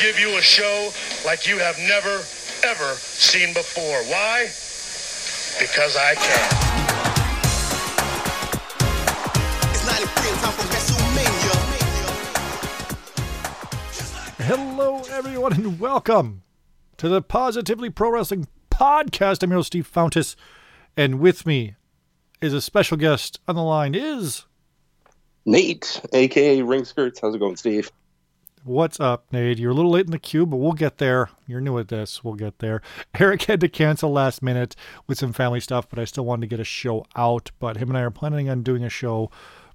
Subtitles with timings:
[0.00, 0.90] give you a show
[1.26, 2.24] like you have never,
[2.64, 4.02] ever seen before.
[4.04, 4.44] Why?
[5.60, 6.50] Because I can.
[9.68, 11.56] It's 93 and time for WrestleMania.
[14.46, 16.44] Hello, everyone, and welcome
[16.96, 19.42] to the Positively Pro Wrestling Podcast.
[19.42, 20.34] I'm your host, Steve Fountas,
[20.96, 21.74] and with me
[22.40, 23.94] is a special guest on the line.
[23.94, 24.46] Is
[25.44, 27.20] Nate, aka Ring Skirts.
[27.20, 27.90] How's it going, Steve?
[28.64, 29.58] What's up, Nate?
[29.58, 31.30] You're a little late in the queue, but we'll get there.
[31.46, 32.22] You're new at this.
[32.22, 32.82] We'll get there.
[33.18, 36.46] Eric had to cancel last minute with some family stuff, but I still wanted to
[36.48, 37.50] get a show out.
[37.58, 39.30] But him and I are planning on doing a show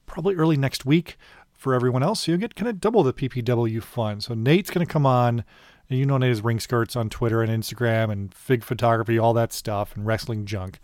[0.06, 1.18] probably early next week
[1.54, 2.22] for everyone else.
[2.22, 4.22] So you get kind of double the PPW fun.
[4.22, 5.44] So Nate's going to come on.
[5.90, 9.34] And you know Nate is Ring Skirts on Twitter and Instagram and fig photography, all
[9.34, 10.80] that stuff, and wrestling junk.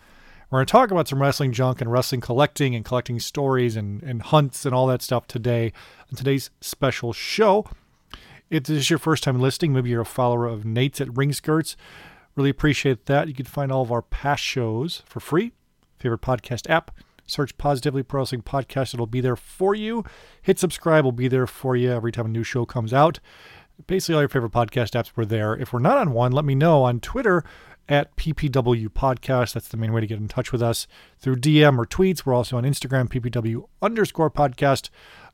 [0.52, 4.04] We're going to talk about some wrestling junk and wrestling collecting and collecting stories and,
[4.04, 5.72] and hunts and all that stuff today
[6.12, 7.66] on today's special show.
[8.52, 11.32] If this is your first time listening, maybe you're a follower of Nate's at Ring
[11.32, 11.78] Skirts.
[12.36, 13.30] Really appreciate that.
[13.30, 15.54] You can find all of our past shows for free.
[16.00, 16.92] Favorite podcast app.
[17.26, 18.94] Search Positively Pro Wrestling Podcast.
[18.94, 20.04] It'll be there for you.
[20.42, 21.06] Hit subscribe.
[21.06, 23.22] will be there for you every time a new show comes out.
[23.88, 25.56] Basically, all your favorite podcast apps were there.
[25.56, 27.46] If we're not on one, let me know on Twitter
[27.88, 29.54] at PPW Podcast.
[29.54, 32.26] That's the main way to get in touch with us through DM or tweets.
[32.26, 34.90] We're also on Instagram, PPW underscore podcast.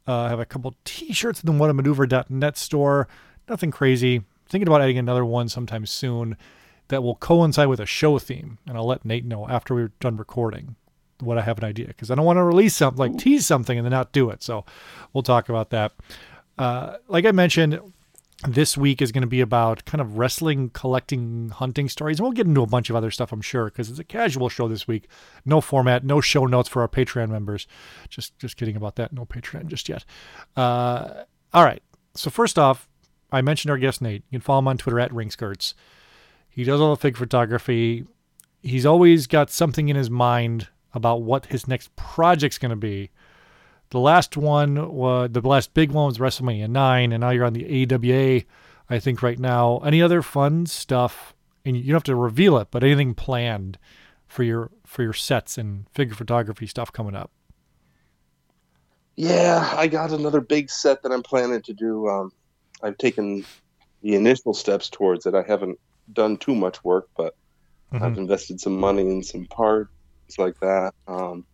[0.08, 3.08] Uh, I have a couple t-shirts in the whatamaneuver.net store.
[3.50, 4.23] Nothing crazy.
[4.47, 6.37] Thinking about adding another one sometime soon
[6.87, 8.58] that will coincide with a show theme.
[8.65, 10.76] And I'll let Nate know after we're done recording
[11.20, 13.77] what I have an idea because I don't want to release something like tease something
[13.77, 14.43] and then not do it.
[14.43, 14.65] So
[15.14, 15.93] we'll talk about that.
[16.58, 17.80] Uh, like I mentioned,
[18.45, 22.20] this week is going to be about kind of wrestling, collecting, hunting stories.
[22.20, 24.49] And we'll get into a bunch of other stuff, I'm sure, because it's a casual
[24.49, 25.08] show this week.
[25.43, 27.67] No format, no show notes for our Patreon members.
[28.09, 29.11] Just just kidding about that.
[29.11, 30.05] No Patreon just yet.
[30.55, 31.81] Uh, all right.
[32.14, 32.87] So first off,
[33.31, 34.23] I mentioned our guest Nate.
[34.30, 35.73] You can follow him on Twitter at Ringskirts.
[36.49, 38.05] He does all the fig photography.
[38.61, 43.11] He's always got something in his mind about what his next project's going to be.
[43.89, 47.53] The last one was the last big one was WrestleMania nine, and now you're on
[47.53, 48.42] the AWA.
[48.89, 49.80] I think right now.
[49.80, 51.33] Any other fun stuff?
[51.65, 53.77] And you don't have to reveal it, but anything planned
[54.27, 57.31] for your for your sets and figure photography stuff coming up?
[59.15, 62.08] Yeah, I got another big set that I'm planning to do.
[62.08, 62.31] Um,
[62.83, 63.43] I've taken
[64.02, 65.33] the initial steps towards it.
[65.33, 65.80] I haven't
[66.14, 67.36] done too much work, but
[67.92, 69.89] I've invested some money in some parts
[70.37, 70.93] like that.
[71.08, 71.45] Um,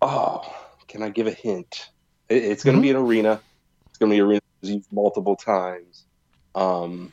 [0.00, 0.54] oh,
[0.88, 1.90] can I give a hint?
[2.28, 3.40] It, it's going to be an arena.
[3.88, 6.04] It's going to be an arena used multiple times.
[6.54, 7.12] Um,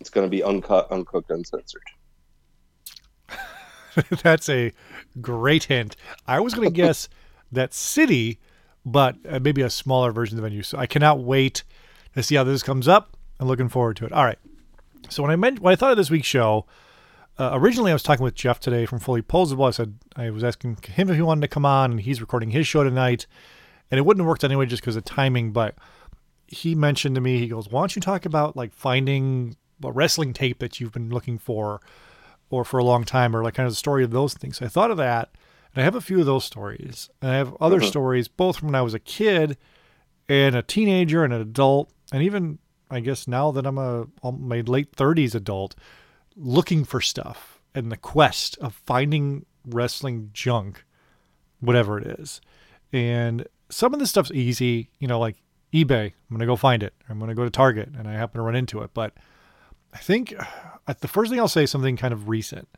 [0.00, 1.82] it's going to be uncut, uncooked, uncensored.
[4.22, 4.72] That's a
[5.20, 5.96] great hint.
[6.26, 7.08] I was going to guess
[7.52, 8.38] that city,
[8.84, 10.62] but uh, maybe a smaller version of the venue.
[10.62, 11.62] So I cannot wait
[12.14, 13.16] to see how this comes up.
[13.38, 14.12] I'm looking forward to it.
[14.12, 14.38] All right.
[15.08, 16.66] So when I meant when I thought of this week's show,
[17.38, 19.68] uh, originally I was talking with Jeff today from Fully Posable.
[19.68, 22.50] I said I was asking him if he wanted to come on, and he's recording
[22.50, 23.26] his show tonight,
[23.90, 25.52] and it wouldn't have worked anyway just because of timing.
[25.52, 25.74] But
[26.46, 30.32] he mentioned to me, he goes, "Why don't you talk about like finding a wrestling
[30.32, 31.80] tape that you've been looking for,
[32.48, 34.64] or for a long time, or like kind of the story of those things?" So
[34.64, 35.30] I thought of that,
[35.74, 38.68] and I have a few of those stories, and I have other stories both from
[38.68, 39.58] when I was a kid,
[40.26, 42.60] and a teenager, and an adult, and even
[42.90, 45.74] I guess now that I'm a my late 30s adult,
[46.36, 50.84] looking for stuff and the quest of finding wrestling junk,
[51.60, 52.40] whatever it is.
[52.92, 55.36] And some of this stuff's easy, you know, like
[55.72, 56.06] eBay.
[56.06, 56.94] I'm gonna go find it.
[57.08, 58.90] I'm gonna go to Target, and I happen to run into it.
[58.94, 59.14] But
[59.92, 60.34] I think
[60.86, 62.68] uh, the first thing I'll say something kind of recent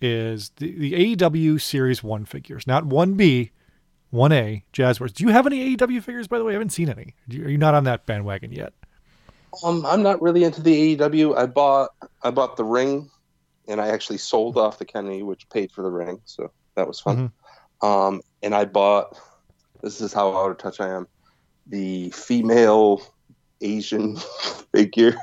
[0.00, 3.50] is the, the AEW Series One figures, not one B,
[4.10, 5.12] one A Jazwares.
[5.12, 6.52] Do you have any AEW figures, by the way?
[6.52, 7.14] I haven't seen any.
[7.42, 8.72] Are you not on that bandwagon yet?
[9.64, 11.36] Um, I'm not really into the AEW.
[11.36, 11.90] I bought
[12.22, 13.10] I bought the ring,
[13.68, 17.00] and I actually sold off the Kennedy, which paid for the ring, so that was
[17.00, 17.32] fun.
[17.82, 19.18] Um, and I bought.
[19.82, 21.08] This is how out of touch I am.
[21.66, 23.02] The female
[23.60, 24.16] Asian
[24.74, 25.16] figure,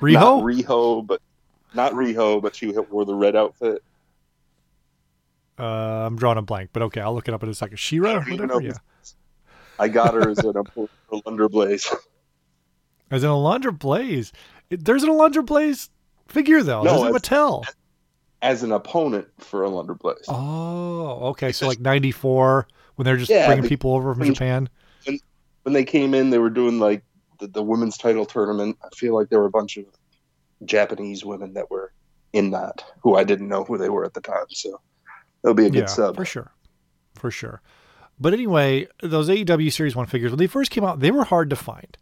[0.00, 0.64] not Riho?
[0.64, 1.20] Riho, but
[1.74, 3.82] not Riho, but she wore the red outfit.
[5.58, 7.78] Uh, I'm drawing a blank, but okay, I'll look it up in a second.
[7.78, 8.60] Shira, whatever.
[8.60, 8.72] Yeah.
[9.78, 11.92] I got her as an for Alundra Blaze.
[13.10, 14.32] As an Alundra Blaze.
[14.70, 15.90] There's an Alundra Blaze
[16.28, 16.82] figure though.
[16.82, 17.64] No, There's a as- Mattel.
[18.42, 20.24] as an opponent for Alundra Blaze.
[20.28, 21.52] Oh, okay.
[21.52, 22.66] So like '94
[22.96, 24.68] when they're just Yeah, bringing people over from when- Japan.
[25.62, 27.02] When they came in, they were doing like
[27.38, 28.76] the, the women's title tournament.
[28.84, 29.86] I feel like there were a bunch of
[30.64, 31.92] Japanese women that were
[32.32, 34.44] in that who I didn't know who they were at the time.
[34.50, 34.80] So
[35.42, 36.16] that'll be a good yeah, sub.
[36.16, 36.52] for sure,
[37.14, 37.62] for sure.
[38.20, 41.48] But anyway, those AEW Series One figures when they first came out, they were hard
[41.50, 41.96] to find,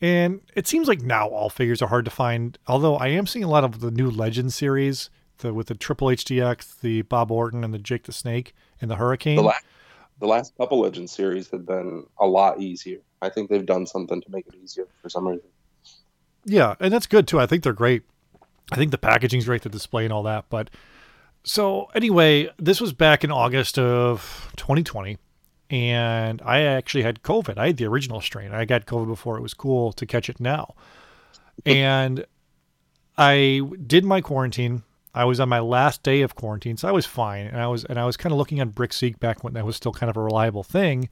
[0.00, 2.58] and it seems like now all figures are hard to find.
[2.66, 6.10] Although I am seeing a lot of the new Legend series, the with the Triple
[6.10, 9.36] H DX, the Bob Orton, and the Jake the Snake, and the Hurricane.
[9.36, 9.64] The last,
[10.20, 12.98] the last couple Legend series have been a lot easier.
[13.22, 15.48] I think they've done something to make it easier for some reason.
[16.44, 17.40] Yeah, and that's good too.
[17.40, 18.02] I think they're great.
[18.72, 20.46] I think the packaging's great, the display and all that.
[20.48, 20.70] But
[21.42, 25.18] so anyway, this was back in August of 2020,
[25.70, 27.58] and I actually had COVID.
[27.58, 28.52] I had the original strain.
[28.52, 30.74] I got COVID before it was cool to catch it now,
[31.66, 32.24] and
[33.16, 34.82] I did my quarantine.
[35.14, 37.46] I was on my last day of quarantine, so I was fine.
[37.46, 39.76] And I was and I was kind of looking on BrickSeek back when that was
[39.76, 41.08] still kind of a reliable thing.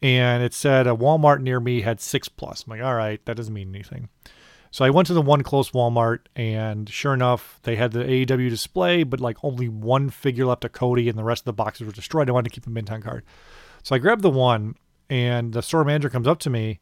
[0.00, 2.64] And it said a Walmart near me had six plus.
[2.64, 4.08] I'm like, all right, that doesn't mean anything.
[4.70, 8.50] So I went to the one close Walmart, and sure enough, they had the AEW
[8.50, 11.86] display, but like only one figure left of Cody, and the rest of the boxes
[11.86, 12.28] were destroyed.
[12.28, 13.24] I wanted to keep a mint on card,
[13.88, 14.74] so I grabbed the one,
[15.08, 16.78] and the store manager comes up to me,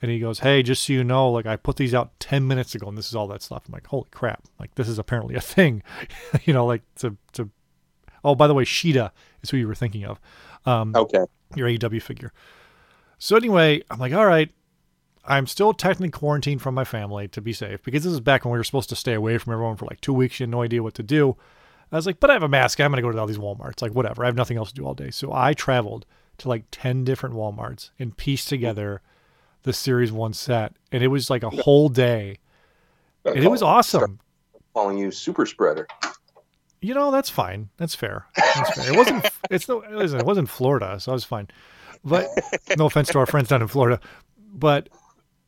[0.00, 2.72] and he goes, "Hey, just so you know, like I put these out ten minutes
[2.72, 4.44] ago, and this is all that stuff." I'm like, "Holy crap!
[4.60, 5.82] Like this is apparently a thing,"
[6.44, 7.50] you know, like to to.
[8.22, 9.10] Oh, by the way, Shida
[9.42, 10.20] is who you were thinking of,
[10.66, 11.24] um, Okay.
[11.56, 12.32] your AEW figure.
[13.18, 14.48] So anyway, I'm like, all right,
[15.24, 18.52] I'm still technically quarantined from my family to be safe because this is back when
[18.52, 20.38] we were supposed to stay away from everyone for like two weeks.
[20.38, 21.36] You had no idea what to do.
[21.90, 22.80] I was like, but I have a mask.
[22.80, 23.82] I'm going to go to all these Walmarts.
[23.82, 24.22] Like, whatever.
[24.22, 25.10] I have nothing else to do all day.
[25.10, 26.06] So I traveled
[26.38, 28.56] to like 10 different Walmarts and pieced hmm.
[28.56, 29.02] together
[29.62, 30.74] the Series 1 set.
[30.92, 32.38] And it was like a whole day.
[33.24, 34.20] And it was awesome.
[34.74, 35.86] Calling you super spreader.
[36.80, 37.70] You know, that's fine.
[37.78, 38.26] That's fair.
[38.36, 38.92] That's fair.
[38.92, 39.30] It wasn't.
[39.50, 39.82] It's no.
[39.90, 41.48] Listen, it wasn't Florida, so I was fine.
[42.04, 42.26] But
[42.76, 44.00] no offense to our friends down in Florida,
[44.52, 44.88] but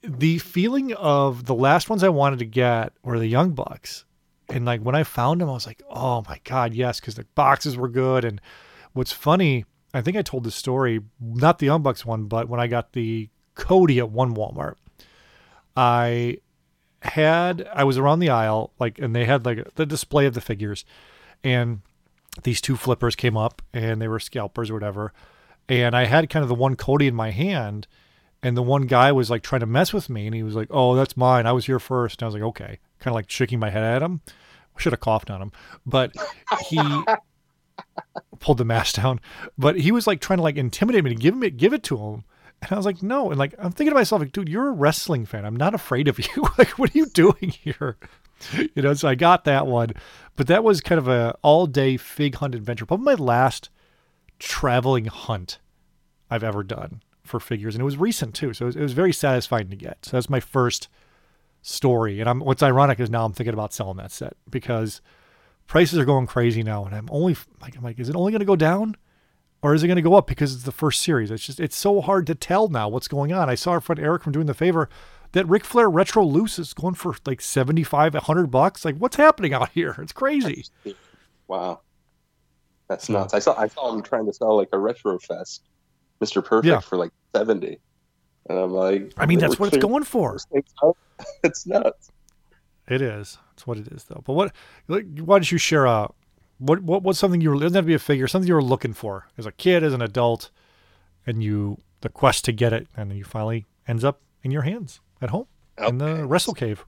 [0.02, 4.04] the feeling of the last ones I wanted to get were the Young Bucks,
[4.48, 7.26] and like when I found them, I was like, oh my god, yes, because the
[7.34, 8.24] boxes were good.
[8.24, 8.40] And
[8.92, 9.64] what's funny,
[9.94, 13.30] I think I told this story, not the Unbox one, but when I got the
[13.54, 14.74] Cody at one Walmart,
[15.76, 16.38] I
[17.02, 20.40] had I was around the aisle like and they had like the display of the
[20.40, 20.84] figures
[21.44, 21.80] and
[22.42, 25.12] these two flippers came up and they were scalpers or whatever
[25.68, 27.86] and I had kind of the one Cody in my hand
[28.42, 30.68] and the one guy was like trying to mess with me and he was like
[30.70, 31.46] oh that's mine.
[31.46, 32.20] I was here first.
[32.20, 32.78] And I was like okay.
[32.98, 34.20] Kind of like shaking my head at him.
[34.76, 35.52] Should have coughed on him.
[35.86, 36.14] But
[36.66, 36.80] he
[38.40, 39.20] pulled the mask down
[39.56, 41.96] but he was like trying to like intimidate me to give me give it to
[41.96, 42.24] him
[42.60, 43.30] and I was like, no.
[43.30, 45.44] And like, I'm thinking to myself, like, dude, you're a wrestling fan.
[45.44, 46.48] I'm not afraid of you.
[46.58, 47.96] like, what are you doing here?
[48.74, 49.92] You know, so I got that one.
[50.36, 52.86] But that was kind of a all day fig hunt adventure.
[52.86, 53.70] Probably my last
[54.38, 55.58] traveling hunt
[56.30, 57.74] I've ever done for figures.
[57.74, 58.52] And it was recent too.
[58.52, 60.04] So it was, it was very satisfying to get.
[60.04, 60.88] So that's my first
[61.62, 62.20] story.
[62.20, 65.00] And I'm, what's ironic is now I'm thinking about selling that set because
[65.68, 66.84] prices are going crazy now.
[66.84, 68.96] And I'm only like, I'm like, is it only going to go down?
[69.60, 71.30] or is it going to go up because it's the first series?
[71.32, 73.50] It's just it's so hard to tell now what's going on.
[73.50, 74.88] I saw our friend Eric from doing the favor
[75.32, 78.84] that Ric Flair retro loose is going for like 75 100 bucks.
[78.84, 79.96] Like what's happening out here?
[79.98, 80.64] It's crazy.
[81.48, 81.80] Wow.
[82.88, 83.34] That's nuts.
[83.34, 85.62] I saw I saw him trying to sell like a retro fest,
[86.20, 86.42] Mr.
[86.44, 86.78] Perfect Yeah.
[86.78, 87.80] for like seventy.
[88.48, 90.30] And I'm like I mean, that's what it's going for.
[90.32, 90.96] those things out.
[91.42, 92.12] It's nuts.
[92.88, 93.38] It is.
[93.52, 94.22] It's what it is though.
[94.24, 94.54] But what
[94.88, 96.10] like, why don't you share a
[96.58, 98.62] what what what's something you were doesn't have to be a figure, something you were
[98.62, 100.50] looking for as a kid, as an adult,
[101.26, 104.62] and you the quest to get it and then you finally ends up in your
[104.62, 105.46] hands at home
[105.86, 106.84] in the wrestle cave.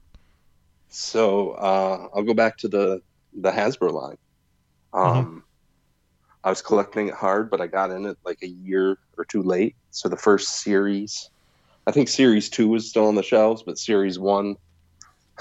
[0.89, 3.01] So uh, I'll go back to the
[3.33, 4.17] the Hasbro line.
[4.93, 5.43] Um,
[6.43, 9.43] I was collecting it hard, but I got in it like a year or two
[9.43, 9.75] late.
[9.91, 11.29] So the first series,
[11.87, 14.57] I think series two was still on the shelves, but series one,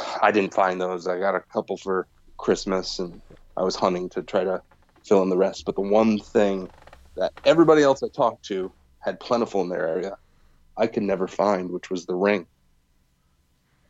[0.23, 1.07] I didn't find those.
[1.07, 2.07] I got a couple for
[2.38, 3.21] Christmas, and
[3.57, 4.62] I was hunting to try to
[5.04, 5.64] fill in the rest.
[5.64, 6.69] But the one thing
[7.16, 10.16] that everybody else I talked to had plentiful in their area,
[10.76, 12.47] I could never find, which was the ring.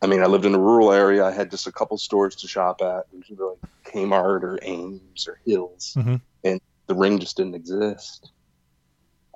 [0.03, 1.25] I mean, I lived in a rural area.
[1.25, 5.41] I had just a couple stores to shop at, usually like Kmart or Ames or
[5.45, 6.21] Hills, Mhm.
[6.45, 8.31] and the ring just didn't exist.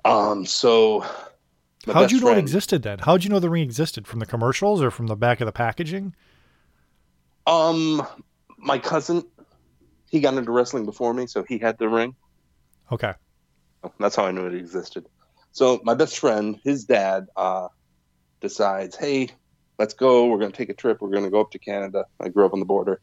[0.03, 1.05] Um, so
[1.85, 2.99] How'd you know it existed then?
[2.99, 4.07] How'd you know the ring existed?
[4.07, 6.15] From the commercials or from the back of the packaging?
[7.47, 8.05] Um,
[8.57, 9.23] my cousin,
[10.09, 12.15] he got into wrestling before me, so he had the ring.
[12.91, 13.13] Okay.
[13.99, 15.05] That's how I knew it existed.
[15.51, 17.67] So my best friend, his dad, uh,
[18.41, 19.29] decides, hey,
[19.77, 20.25] let's go.
[20.25, 21.01] We're going to take a trip.
[21.01, 22.05] We're going to go up to Canada.
[22.19, 22.99] I grew up on the border,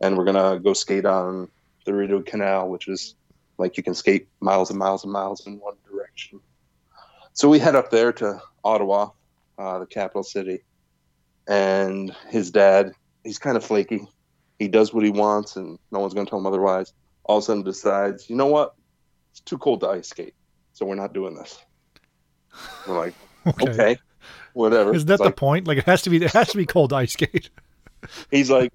[0.00, 1.48] and we're going to go skate on
[1.84, 3.14] the Rideau Canal, which is
[3.58, 6.40] like you can skate miles and miles and miles in one direction.
[7.32, 9.10] So we head up there to Ottawa,
[9.58, 10.60] uh, the capital city,
[11.46, 12.92] and his dad,
[13.26, 14.06] he's kind of flaky.
[14.58, 16.92] He does what he wants, and no one's going to tell him otherwise.
[17.24, 18.74] All of a sudden, decides, you know what?
[19.32, 20.34] It's too cold to ice skate,
[20.72, 21.58] so we're not doing this.
[22.86, 23.14] We're like,
[23.46, 23.70] Okay.
[23.70, 23.96] okay,
[24.54, 24.94] whatever.
[24.94, 25.66] Is that It's the like- point?
[25.68, 26.16] Like it has to be.
[26.24, 27.50] It has to be cold ice skate.
[28.30, 28.72] he's like,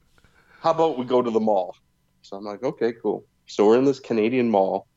[0.61, 1.75] "How about we go to the mall?"
[2.21, 4.87] So I'm like, "Okay, cool." So we're in this Canadian mall.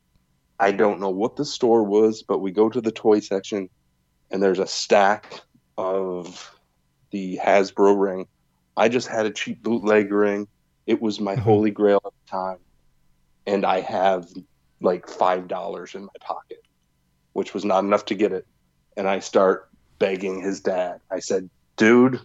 [0.59, 3.69] I don't know what the store was, but we go to the toy section,
[4.31, 5.41] and there's a stack
[5.77, 6.55] of
[7.11, 8.27] the Hasbro ring.
[8.77, 10.47] I just had a cheap bootleg ring.
[10.85, 11.39] It was my Mhm.
[11.39, 12.59] holy grail at the time,
[13.45, 14.27] and I have
[14.81, 16.59] like five dollars in my pocket,
[17.33, 18.45] which was not enough to get it.
[18.97, 20.99] And I start begging his dad.
[21.09, 22.19] I said, "Dude,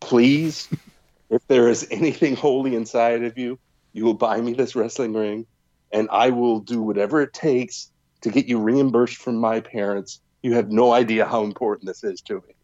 [0.00, 0.68] please."
[1.30, 3.58] if there is anything holy inside of you,
[3.92, 5.46] you will buy me this wrestling ring,
[5.92, 7.90] and I will do whatever it takes
[8.22, 10.20] to get you reimbursed from my parents.
[10.42, 12.54] You have no idea how important this is to me.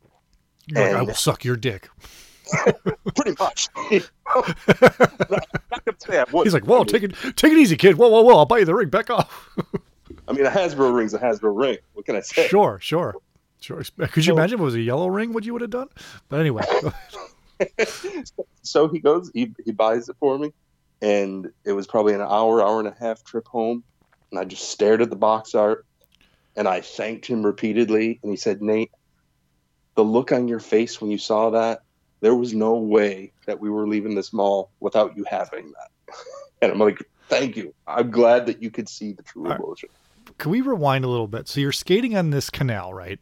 [0.75, 1.90] Like, I will suck your dick.
[3.16, 3.68] Pretty much.
[4.34, 4.56] Not
[5.84, 6.24] gonna say I.
[6.42, 7.96] He's like, whoa, take it, take it easy, kid.
[7.96, 8.36] Whoa, whoa, whoa.
[8.38, 8.88] I'll buy you the ring.
[8.88, 9.50] Back off.
[10.28, 11.78] I mean, a Hasbro ring's a Hasbro ring.
[11.94, 12.46] What can I say?
[12.48, 13.16] Sure, sure,
[13.60, 13.82] sure.
[13.98, 15.32] Could you So- imagine if it was a yellow ring?
[15.32, 15.88] What you would have done?
[16.28, 16.64] But anyway,
[18.62, 20.52] so he goes, he, he buys it for me,
[21.02, 23.82] and it was probably an hour, hour and a half trip home.
[24.30, 25.84] And I just stared at the box art,
[26.56, 28.18] and I thanked him repeatedly.
[28.22, 28.90] And he said, Nate,
[29.94, 31.82] the look on your face when you saw that,
[32.21, 36.14] there was no way that we were leaving this mall without you having that.
[36.62, 37.75] and I'm like, thank you.
[37.87, 39.61] I'm glad that you could see the true All right.
[39.61, 39.88] emotion.
[40.38, 41.49] Can we rewind a little bit?
[41.49, 43.21] So you're skating on this canal, right?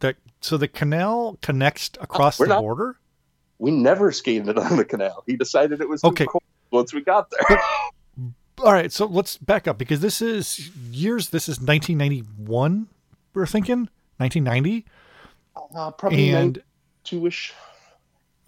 [0.00, 2.96] That so the canal connects across We're the not- border.
[3.58, 5.22] We never skated on the canal.
[5.26, 6.26] He decided it was too Okay.
[6.26, 7.58] cold once we got there.
[8.58, 11.30] All right, so let's back up because this is years.
[11.30, 12.88] This is 1991.
[13.32, 14.84] We're thinking 1990,
[15.74, 16.62] Uh, probably and
[17.02, 17.52] two ish.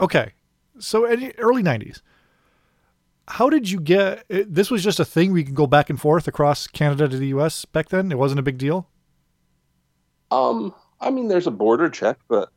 [0.00, 0.32] Okay,
[0.78, 2.00] so any early 90s.
[3.28, 4.24] How did you get?
[4.28, 7.16] This was just a thing we you could go back and forth across Canada to
[7.18, 7.64] the U.S.
[7.64, 8.12] back then.
[8.12, 8.88] It wasn't a big deal.
[10.30, 12.50] Um, I mean, there's a border check, but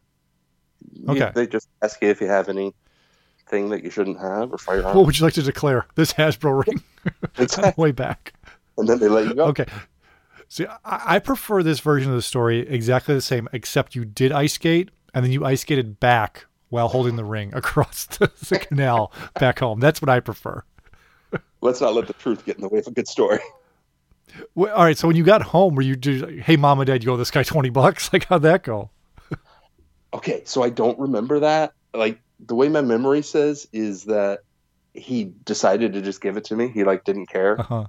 [0.94, 1.32] you- Okay.
[1.34, 5.06] they just ask you if you have anything that you shouldn't have or firearms, What
[5.08, 5.86] would you like to declare?
[5.96, 6.84] This Hasbro ring
[7.38, 7.74] Exactly.
[7.84, 8.34] way back.
[8.78, 9.46] and then they let you go.
[9.46, 9.66] Okay.
[10.50, 14.32] See, I, I prefer this version of the story exactly the same, except you did
[14.32, 18.60] ice skate and then you ice skated back while holding the ring across the, the
[18.60, 19.80] canal back home.
[19.80, 20.64] That's what I prefer.
[21.62, 23.40] Let's not let the truth get in the way of a good story.
[24.56, 24.98] Well, all right.
[24.98, 27.32] So when you got home, were you do, hey, mom and dad, you go, this
[27.32, 28.10] guy 20 bucks?
[28.14, 28.90] Like, how'd that go?
[30.14, 31.74] Okay, so I don't remember that.
[31.94, 34.40] Like the way my memory says is that
[34.94, 36.68] he decided to just give it to me.
[36.68, 37.60] He like didn't care.
[37.60, 37.86] Uh huh.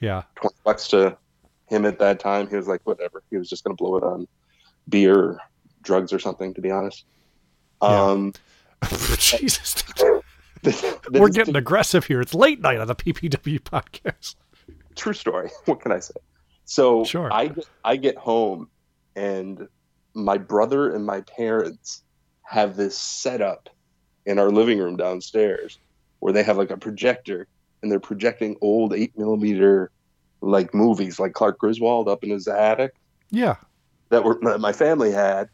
[0.00, 0.22] Yeah.
[0.36, 1.16] Twenty bucks to
[1.66, 2.48] him at that time.
[2.48, 3.22] He was like, whatever.
[3.30, 4.26] He was just gonna blow it on
[4.88, 5.40] beer, or
[5.82, 6.54] drugs, or something.
[6.54, 7.04] To be honest.
[7.82, 7.88] Yeah.
[8.10, 8.32] Um,
[9.18, 9.82] Jesus.
[10.62, 12.20] this- We're this- getting aggressive here.
[12.20, 14.36] It's late night on the PPW podcast.
[14.96, 15.50] true story.
[15.66, 16.14] What can I say?
[16.64, 17.32] So Sure.
[17.32, 18.68] I get, I get home
[19.16, 19.68] and
[20.14, 22.02] my brother and my parents
[22.42, 23.68] have this setup
[24.26, 25.78] in our living room downstairs
[26.20, 27.46] where they have like a projector
[27.82, 29.90] and they're projecting old eight millimeter
[30.40, 32.92] like movies like Clark Griswold up in his attic
[33.30, 33.56] Yeah.
[34.10, 35.48] that were that my family had.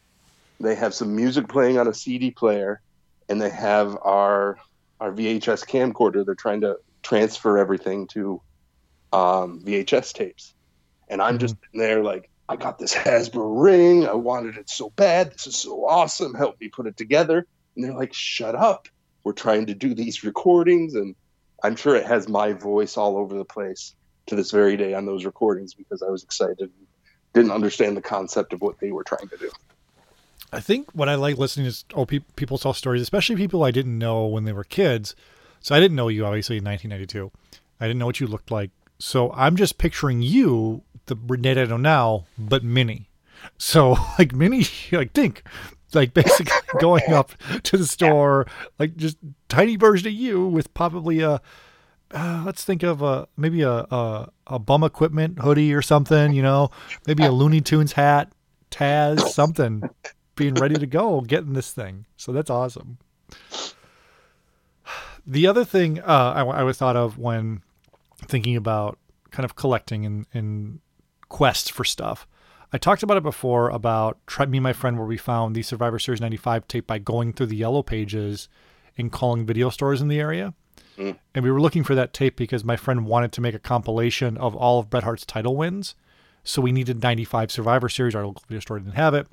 [0.61, 2.83] They have some music playing on a CD player,
[3.29, 4.59] and they have our
[5.00, 6.25] our VHS camcorder.
[6.25, 8.43] They're trying to transfer everything to
[9.12, 10.55] um, VHS tapes,
[11.09, 14.07] and I'm just sitting there like, I got this Hasbro ring.
[14.07, 15.33] I wanted it so bad.
[15.33, 16.35] This is so awesome.
[16.35, 17.47] Help me put it together.
[17.75, 18.87] And they're like, Shut up.
[19.25, 21.14] We're trying to do these recordings, and
[21.62, 23.95] I'm sure it has my voice all over the place
[24.26, 26.87] to this very day on those recordings because I was excited and
[27.33, 29.50] didn't understand the concept of what they were trying to do.
[30.52, 33.71] I think what I like listening is oh, pe- people tell stories, especially people I
[33.71, 35.14] didn't know when they were kids.
[35.61, 37.30] So I didn't know you obviously in 1992.
[37.80, 38.71] I didn't know what you looked like.
[38.99, 43.09] So I'm just picturing you, the Renee I know now, but mini.
[43.59, 45.42] So like mini, like think,
[45.95, 48.47] like basically going up to the store,
[48.78, 51.40] like just tiny version of you with probably a.
[52.12, 56.42] Uh, let's think of a maybe a, a a bum equipment hoodie or something, you
[56.42, 56.69] know,
[57.07, 58.33] maybe a Looney Tunes hat,
[58.73, 59.88] Taz, something
[60.40, 62.06] being ready to go, getting this thing.
[62.16, 62.99] So that's awesome.
[65.26, 67.62] The other thing uh, I, I was thought of when
[68.26, 68.99] thinking about
[69.30, 70.80] kind of collecting and, and
[71.28, 72.26] quests for stuff,
[72.73, 74.18] I talked about it before about
[74.49, 77.47] me and my friend where we found the Survivor Series 95 tape by going through
[77.47, 78.49] the yellow pages
[78.97, 80.54] and calling video stores in the area.
[81.35, 84.37] And we were looking for that tape because my friend wanted to make a compilation
[84.38, 85.94] of all of Bret Hart's title wins.
[86.44, 88.14] So we needed 95 Survivor Series.
[88.14, 89.26] Our local video store didn't have it.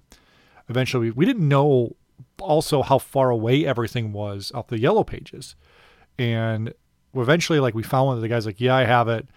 [0.69, 1.95] Eventually, we, didn't know
[2.39, 5.55] also how far away everything was off the yellow pages.
[6.19, 6.73] And
[7.13, 9.27] eventually, like, we found one of the guys, like, yeah, I have it.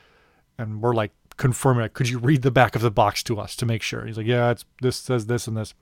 [0.59, 1.95] And we're like, confirming it.
[1.95, 4.05] Could you read the back of the box to us to make sure?
[4.05, 5.75] He's like, yeah, it's this says this and this.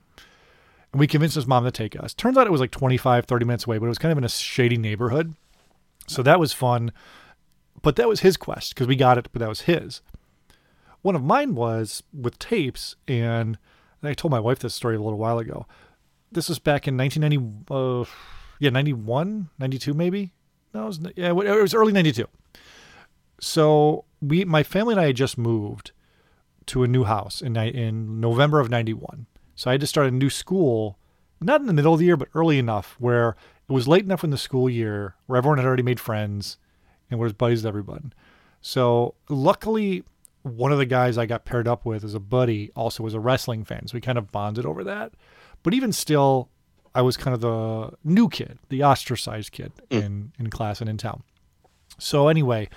[0.93, 2.13] And we convinced his mom to take us.
[2.13, 4.23] Turns out it was like 25, 30 minutes away, but it was kind of in
[4.23, 5.35] a shady neighborhood.
[6.07, 6.91] So that was fun.
[7.81, 10.01] But that was his quest because we got it, but that was his.
[11.01, 13.57] One of mine was with tapes, and
[14.03, 15.65] I told my wife this story a little while ago.
[16.31, 18.05] This was back in 1990, uh,
[18.59, 20.33] yeah, 91, 92 maybe.
[20.73, 22.27] No, it was, yeah, it was early 92.
[23.41, 25.91] So we, my family and I had just moved
[26.67, 29.25] to a new house in in November of 91.
[29.55, 30.99] So I had to start a new school,
[31.41, 33.35] not in the middle of the year, but early enough where
[33.67, 36.57] it was late enough in the school year where everyone had already made friends
[37.09, 38.13] and was buddies with everyone.
[38.61, 40.03] So luckily,
[40.43, 43.19] one of the guys I got paired up with as a buddy also was a
[43.19, 43.87] wrestling fan.
[43.87, 45.13] So we kind of bonded over that.
[45.63, 46.49] But even still,
[46.95, 49.97] I was kind of the new kid, the ostracized kid hmm.
[49.97, 51.23] in, in class and in town.
[51.97, 52.69] So anyway,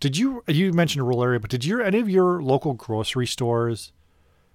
[0.00, 3.26] did you you mentioned a rural area, but did your any of your local grocery
[3.26, 3.92] stores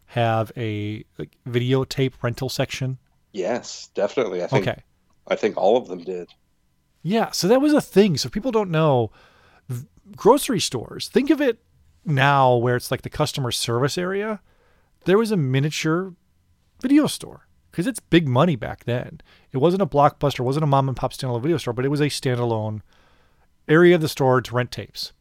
[0.07, 2.99] have a like, videotape rental section?
[3.33, 4.43] Yes, definitely.
[4.43, 4.81] I think Okay.
[5.27, 6.29] I think all of them did.
[7.01, 8.17] Yeah, so that was a thing.
[8.17, 9.11] So people don't know
[9.67, 11.09] v- grocery stores.
[11.09, 11.59] Think of it
[12.05, 14.41] now where it's like the customer service area.
[15.05, 16.13] There was a miniature
[16.81, 19.21] video store because it's big money back then.
[19.51, 21.89] It wasn't a blockbuster, it wasn't a mom and pop standalone video store, but it
[21.89, 22.81] was a standalone
[23.67, 25.13] area of the store to rent tapes.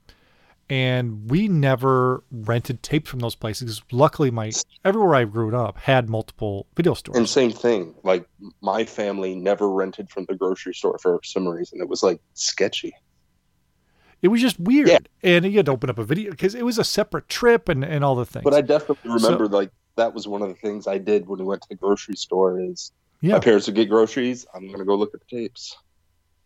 [0.69, 3.83] And we never rented tapes from those places.
[3.91, 4.53] Luckily, my
[4.85, 7.19] everywhere I grew up had multiple video stores.
[7.19, 7.95] And same thing.
[8.05, 8.27] Like
[8.62, 11.81] my family never rented from the grocery store for some reason.
[11.81, 12.95] It was like sketchy.
[14.22, 14.88] It was just weird.
[14.88, 14.98] Yeah.
[15.22, 17.85] And you had to open up a video because it was a separate trip and,
[17.85, 18.44] and all the things.
[18.44, 21.44] But I definitely remember like that was one of the things I did when we
[21.44, 24.46] went to the grocery store is yeah, my parents would get groceries.
[24.54, 25.76] I'm gonna go look at the tapes.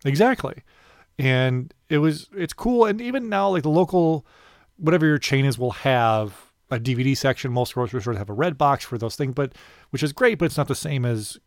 [0.04, 0.62] exactly.
[1.18, 2.84] And it was, it's cool.
[2.84, 4.26] And even now, like the local,
[4.76, 7.52] whatever your chain is, will have a DVD section.
[7.52, 9.54] Most grocery stores have a red box for those things, but
[9.90, 11.38] which is great, but it's not the same as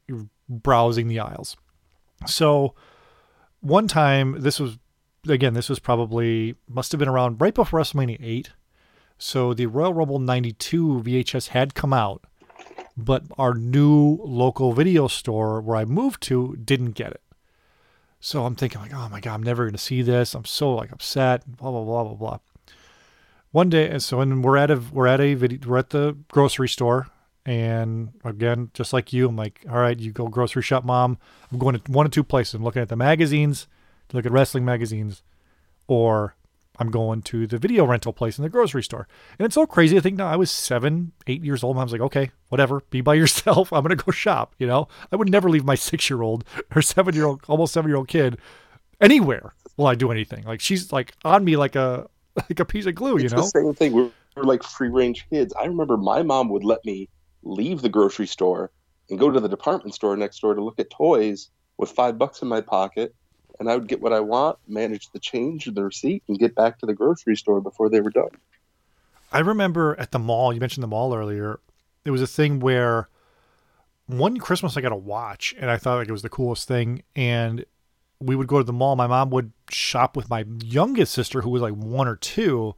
[0.47, 1.55] browsing the aisles.
[2.25, 2.73] So
[3.59, 4.79] one time, this was,
[5.27, 8.51] again, this was probably, must have been around right before WrestleMania 8.
[9.17, 12.23] So the Royal Rumble 92 VHS had come out,
[12.95, 17.21] but our new local video store where I moved to didn't get it.
[18.21, 20.35] So I'm thinking like, oh my god, I'm never to see this.
[20.35, 21.45] I'm so like upset.
[21.57, 22.39] Blah blah blah blah blah.
[23.51, 26.17] One day, and so and we're at a we're at a video we're at the
[26.31, 27.07] grocery store,
[27.45, 31.17] and again, just like you, I'm like, all right, you go grocery shop, mom.
[31.51, 32.55] I'm going to one of two places.
[32.55, 33.67] I'm looking at the magazines,
[34.09, 35.23] to look at wrestling magazines,
[35.87, 36.35] or
[36.79, 39.07] I'm going to the video rental place in the grocery store.
[39.37, 39.97] And it's so crazy.
[39.97, 41.75] I think now I was seven, eight years old.
[41.75, 43.71] And I was like, okay, whatever, be by yourself.
[43.73, 44.55] I'm going to go shop.
[44.57, 46.45] You know, I would never leave my six year old
[46.75, 48.37] or seven year old, almost seven year old kid
[49.01, 50.43] anywhere while I do anything.
[50.43, 53.41] Like she's like on me like a, like a piece of glue, you It's know?
[53.41, 53.91] the same thing.
[53.93, 55.53] We're, we're like free range kids.
[55.59, 57.09] I remember my mom would let me
[57.43, 58.71] leave the grocery store
[59.09, 62.41] and go to the department store next door to look at toys with five bucks
[62.41, 63.15] in my pocket.
[63.59, 66.55] And I would get what I want, manage the change of the receipt, and get
[66.55, 68.29] back to the grocery store before they were done.
[69.31, 71.59] I remember at the mall, you mentioned the mall earlier,
[72.03, 73.09] there was a thing where
[74.07, 77.03] one Christmas I got a watch and I thought like it was the coolest thing.
[77.15, 77.65] And
[78.19, 78.95] we would go to the mall.
[78.95, 82.75] My mom would shop with my youngest sister who was like one or two.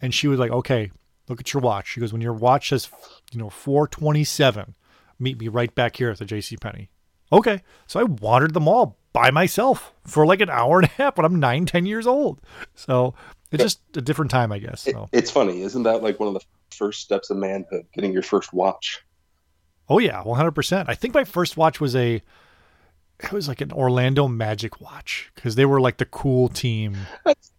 [0.00, 0.90] And she was like, okay,
[1.28, 1.88] look at your watch.
[1.88, 2.88] She goes, when your watch says,
[3.32, 4.74] you know, 427,
[5.18, 6.88] meet me right back here at the JC Penney.
[7.30, 7.62] Okay.
[7.86, 11.24] So I wandered the mall by myself for like an hour and a half when
[11.24, 12.40] I'm nine, ten years old.
[12.74, 13.14] So
[13.50, 14.86] it's just a different time, I guess.
[14.86, 15.08] It- So.
[15.12, 16.40] it's funny, isn't that like one of the
[16.76, 19.02] first steps of manhood, getting your first watch?
[19.88, 20.88] Oh yeah, one hundred percent.
[20.88, 22.22] I think my first watch was a,
[23.18, 26.96] it was like an Orlando Magic watch because they were like the cool team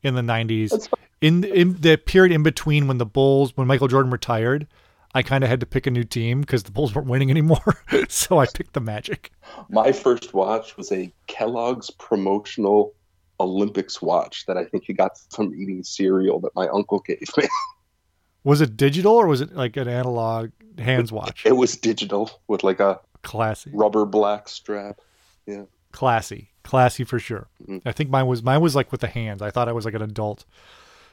[0.01, 0.87] in the nineties.
[1.19, 4.65] In in the period in between when the Bulls, when Michael Jordan retired,
[5.13, 7.83] I kind of had to pick a new team because the Bulls weren't winning anymore.
[8.09, 9.31] so I picked the Magic.
[9.69, 12.93] My first watch was a Kellogg's promotional
[13.39, 17.47] Olympics watch that I think he got from eating cereal that my uncle gave me.
[18.43, 21.45] Was it digital or was it like an analog hands watch?
[21.45, 24.99] It was digital with like a Classy, rubber black strap.
[25.45, 25.65] Yeah.
[25.91, 27.49] Classy, classy for sure.
[27.67, 27.83] Mhm.
[27.85, 29.43] I think mine was mine was like with the hands.
[29.43, 30.45] I thought I was like an adult.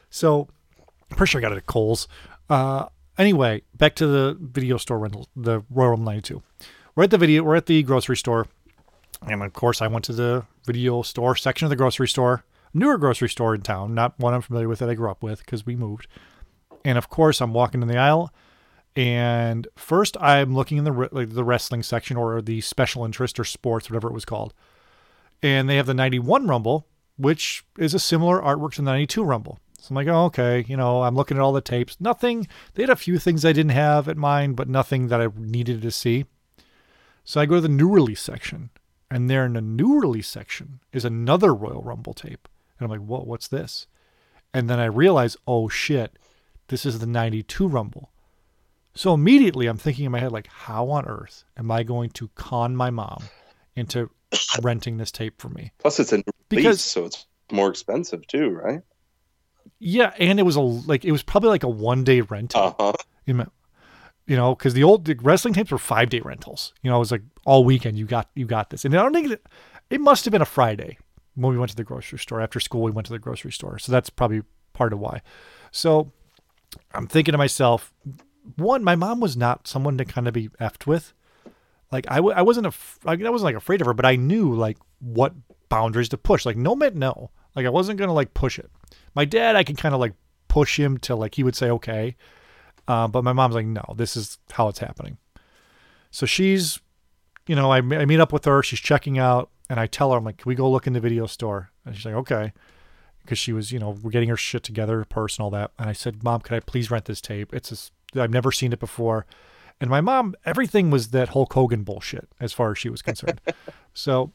[0.09, 0.47] So,
[1.11, 2.07] I'm pretty sure I got it at Kohl's.
[2.49, 2.87] Uh,
[3.19, 6.41] Anyway, back to the video store rental, the Royal Rumble 92.
[6.95, 8.47] We're at the video, we're at the grocery store.
[9.27, 12.97] And of course, I went to the video store section of the grocery store, newer
[12.97, 15.65] grocery store in town, not one I'm familiar with that I grew up with because
[15.65, 16.07] we moved.
[16.85, 18.33] And of course, I'm walking in the aisle,
[18.95, 23.43] and first I'm looking in the like the wrestling section or the special interest or
[23.43, 24.53] sports, whatever it was called.
[25.43, 29.59] And they have the 91 Rumble, which is a similar artwork to the 92 Rumble.
[29.81, 31.97] So I'm like, oh, okay, you know, I'm looking at all the tapes.
[31.99, 35.27] Nothing, they had a few things I didn't have at mine, but nothing that I
[35.37, 36.25] needed to see.
[37.23, 38.69] So I go to the new release section,
[39.09, 42.47] and there in the new release section is another Royal Rumble tape.
[42.77, 43.87] And I'm like, whoa, what's this?
[44.53, 46.17] And then I realize, oh shit,
[46.67, 48.11] this is the 92 Rumble.
[48.95, 52.29] So immediately I'm thinking in my head, like, how on earth am I going to
[52.35, 53.23] con my mom
[53.75, 54.09] into
[54.61, 55.71] renting this tape for me?
[55.77, 58.81] Plus, it's a new Because- release, so it's more expensive too, right?
[59.79, 62.61] Yeah, and it was a like it was probably like a one day rental.
[62.61, 62.93] Uh huh.
[63.25, 63.51] You know-
[64.27, 66.71] you know, because the old the wrestling tapes were five day rentals.
[66.83, 69.11] You know, it was like all weekend you got you got this, and I don't
[69.13, 69.43] think it,
[69.89, 70.99] it must have been a Friday
[71.33, 72.83] when we went to the grocery store after school.
[72.83, 75.23] We went to the grocery store, so that's probably part of why.
[75.71, 76.11] So
[76.93, 77.91] I'm thinking to myself,
[78.55, 81.13] one, my mom was not someone to kind of be effed with.
[81.91, 84.53] Like I, w- I wasn't af- I wasn't like afraid of her, but I knew
[84.53, 85.33] like what
[85.69, 86.45] boundaries to push.
[86.45, 87.31] Like no meant no.
[87.55, 88.69] Like I wasn't gonna like push it.
[89.15, 90.13] My dad, I can kind of like
[90.47, 92.15] push him to like he would say okay,
[92.87, 95.17] uh, but my mom's like no, this is how it's happening.
[96.11, 96.79] So she's,
[97.47, 98.63] you know, I, I meet up with her.
[98.63, 100.99] She's checking out, and I tell her I'm like, can we go look in the
[100.99, 101.71] video store?
[101.85, 102.53] And she's like okay,
[103.21, 105.71] because she was, you know, we're getting her shit together, purse and all that.
[105.77, 107.53] And I said, Mom, could I please rent this tape?
[107.53, 109.25] It's just, I've never seen it before.
[109.79, 113.39] And my mom, everything was that Hulk Hogan bullshit as far as she was concerned.
[113.93, 114.31] so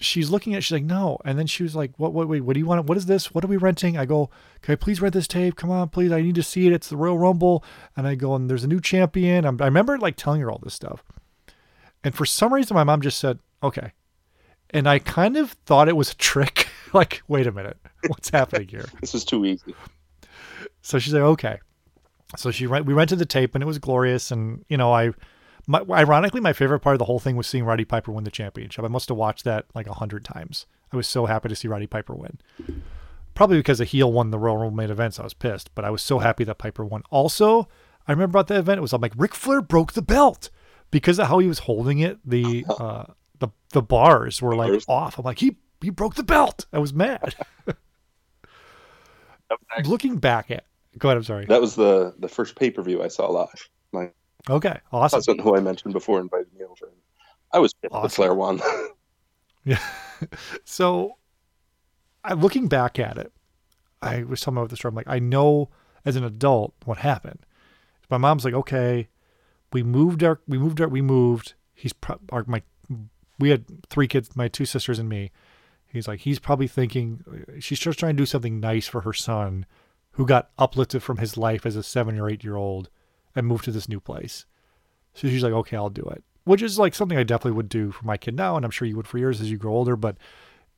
[0.00, 1.18] she's looking at, she's like, no.
[1.24, 2.86] And then she was like, what, what, wait, what do you want?
[2.86, 3.34] What is this?
[3.34, 3.96] What are we renting?
[3.96, 4.30] I go,
[4.62, 5.56] can I please rent this tape?
[5.56, 6.12] Come on, please.
[6.12, 6.72] I need to see it.
[6.72, 7.64] It's the Royal Rumble.
[7.96, 9.44] And I go, and there's a new champion.
[9.44, 11.02] I'm, I remember like telling her all this stuff.
[12.04, 13.92] And for some reason, my mom just said, okay.
[14.70, 16.68] And I kind of thought it was a trick.
[16.92, 18.86] like, wait a minute, what's happening here?
[19.00, 19.74] This is too easy.
[20.82, 21.58] So she's like, okay.
[22.36, 24.30] So she rent, we rented the tape and it was glorious.
[24.30, 25.12] And you know, I,
[25.68, 28.30] my, ironically, my favorite part of the whole thing was seeing Roddy Piper win the
[28.30, 28.82] championship.
[28.82, 30.66] I must have watched that like a hundred times.
[30.92, 32.38] I was so happy to see Roddy Piper win.
[33.34, 35.74] Probably because a heel won the Royal Rumble main event, so I was pissed.
[35.74, 37.02] But I was so happy that Piper won.
[37.10, 37.68] Also,
[38.06, 38.78] I remember about that event.
[38.78, 40.48] It was I'm like Ric Flair broke the belt
[40.90, 42.18] because of how he was holding it.
[42.24, 43.04] The uh,
[43.38, 45.18] the the bars were like off.
[45.18, 46.64] I'm like he he broke the belt.
[46.72, 47.34] I was mad.
[49.84, 50.64] Looking back at,
[50.96, 51.18] go ahead.
[51.18, 51.44] I'm sorry.
[51.44, 53.68] That was the the first pay per view I saw live.
[53.92, 54.10] My
[54.48, 55.18] Okay, awesome.
[55.18, 56.92] husband, who I mentioned before, invited me over.
[57.52, 58.10] I was pissed Awesome.
[58.10, 58.60] Flair won.
[59.64, 59.80] Yeah.
[60.64, 61.18] so,
[62.24, 63.32] I looking back at it,
[64.00, 64.90] I was talking about this story.
[64.90, 65.68] I'm like, I know
[66.06, 67.40] as an adult what happened.
[68.08, 69.08] My mom's like, okay,
[69.72, 71.52] we moved our, we moved our, we moved.
[71.74, 72.62] He's pro- our, my,
[73.38, 75.30] we had three kids, my two sisters and me.
[75.86, 79.66] He's like, he's probably thinking she's just trying to do something nice for her son,
[80.12, 82.88] who got uplifted from his life as a seven or eight year old,
[83.38, 84.44] and moved to this new place.
[85.14, 86.22] So she's like, okay, I'll do it.
[86.44, 88.88] Which is like something I definitely would do for my kid now, and I'm sure
[88.88, 89.96] you would for yours as you grow older.
[89.96, 90.16] But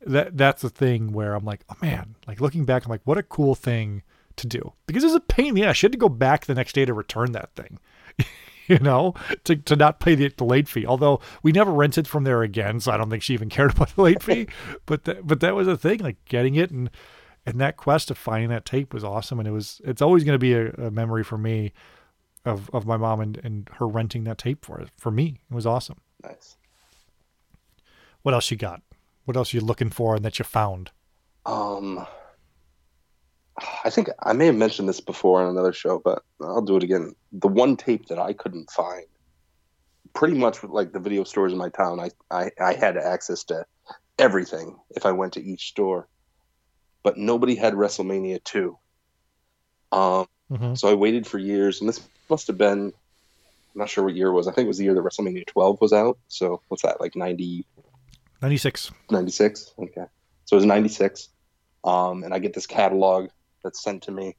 [0.04, 3.18] that that's the thing where I'm like, oh man, like looking back, I'm like, what
[3.18, 4.02] a cool thing
[4.36, 4.72] to do.
[4.86, 5.76] Because it's a pain in the ass.
[5.76, 7.78] She had to go back the next day to return that thing.
[8.66, 10.86] you know, to, to not pay the, the late fee.
[10.86, 13.94] Although we never rented from there again, so I don't think she even cared about
[13.94, 14.48] the late fee.
[14.86, 16.90] but that, but that was a thing, like getting it and
[17.46, 20.34] and that quest of finding that tape was awesome, and it was it's always going
[20.34, 21.72] to be a, a memory for me
[22.44, 25.40] of of my mom and, and her renting that tape for for me.
[25.50, 26.00] It was awesome.
[26.22, 26.57] nice.
[28.22, 28.83] What else you got?
[29.24, 30.90] What else are you looking for and that you found?
[31.46, 32.07] Um,
[33.85, 36.83] I think I may have mentioned this before on another show, but I'll do it
[36.83, 37.14] again.
[37.33, 39.07] The one tape that I couldn't find,
[40.14, 43.64] pretty much like the video stores in my town, I, I, I had access to
[44.18, 46.09] everything if I went to each store,
[47.03, 48.76] but nobody had WrestleMania 2.
[49.92, 50.76] Um, Mhm.
[50.76, 52.92] so I waited for years, and this must have been,
[53.74, 54.48] I'm not sure what year it was.
[54.48, 56.18] I think it was the year that WrestleMania 12 was out.
[56.28, 57.66] So what's that, like 90,
[58.42, 58.90] Ninety six.
[59.10, 60.04] 96 okay
[60.46, 61.28] so it was 96
[61.84, 63.28] um, and i get this catalog
[63.62, 64.34] that's sent to me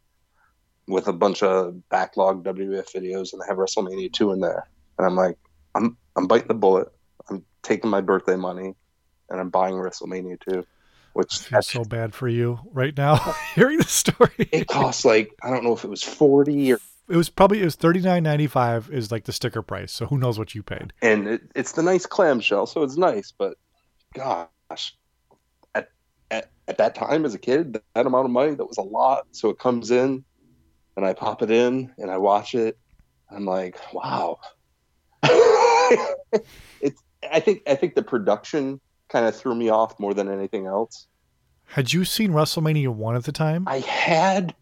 [0.88, 5.06] with a bunch of backlog wf videos and they have wrestlemania 2 in there and
[5.06, 5.38] i'm like
[5.76, 6.88] i'm i'm biting the bullet
[7.30, 8.74] i'm taking my birthday money
[9.30, 10.66] and i'm buying wrestlemania 2
[11.14, 13.18] which I feel so bad for you right now
[13.56, 14.32] hearing the story.
[14.52, 16.80] it costs like i don't know if it was 40 or
[17.12, 19.92] It was probably it was thirty nine ninety five is like the sticker price.
[19.92, 20.94] So who knows what you paid?
[21.02, 23.58] and it, it's the nice clamshell so it's nice but
[24.14, 24.96] gosh
[25.76, 25.90] at,
[26.30, 29.28] at, at that time as a kid that amount of money that was a lot
[29.32, 30.24] so it comes in
[30.98, 32.78] and I pop it in and I watch it.
[33.30, 34.40] I'm like, wow.
[36.82, 37.02] it's.
[37.32, 37.64] I think.
[37.68, 41.08] I think the production kind of threw me off more than anything else.
[41.66, 43.68] Had you seen WrestleMania one at the time?
[43.68, 44.54] I had,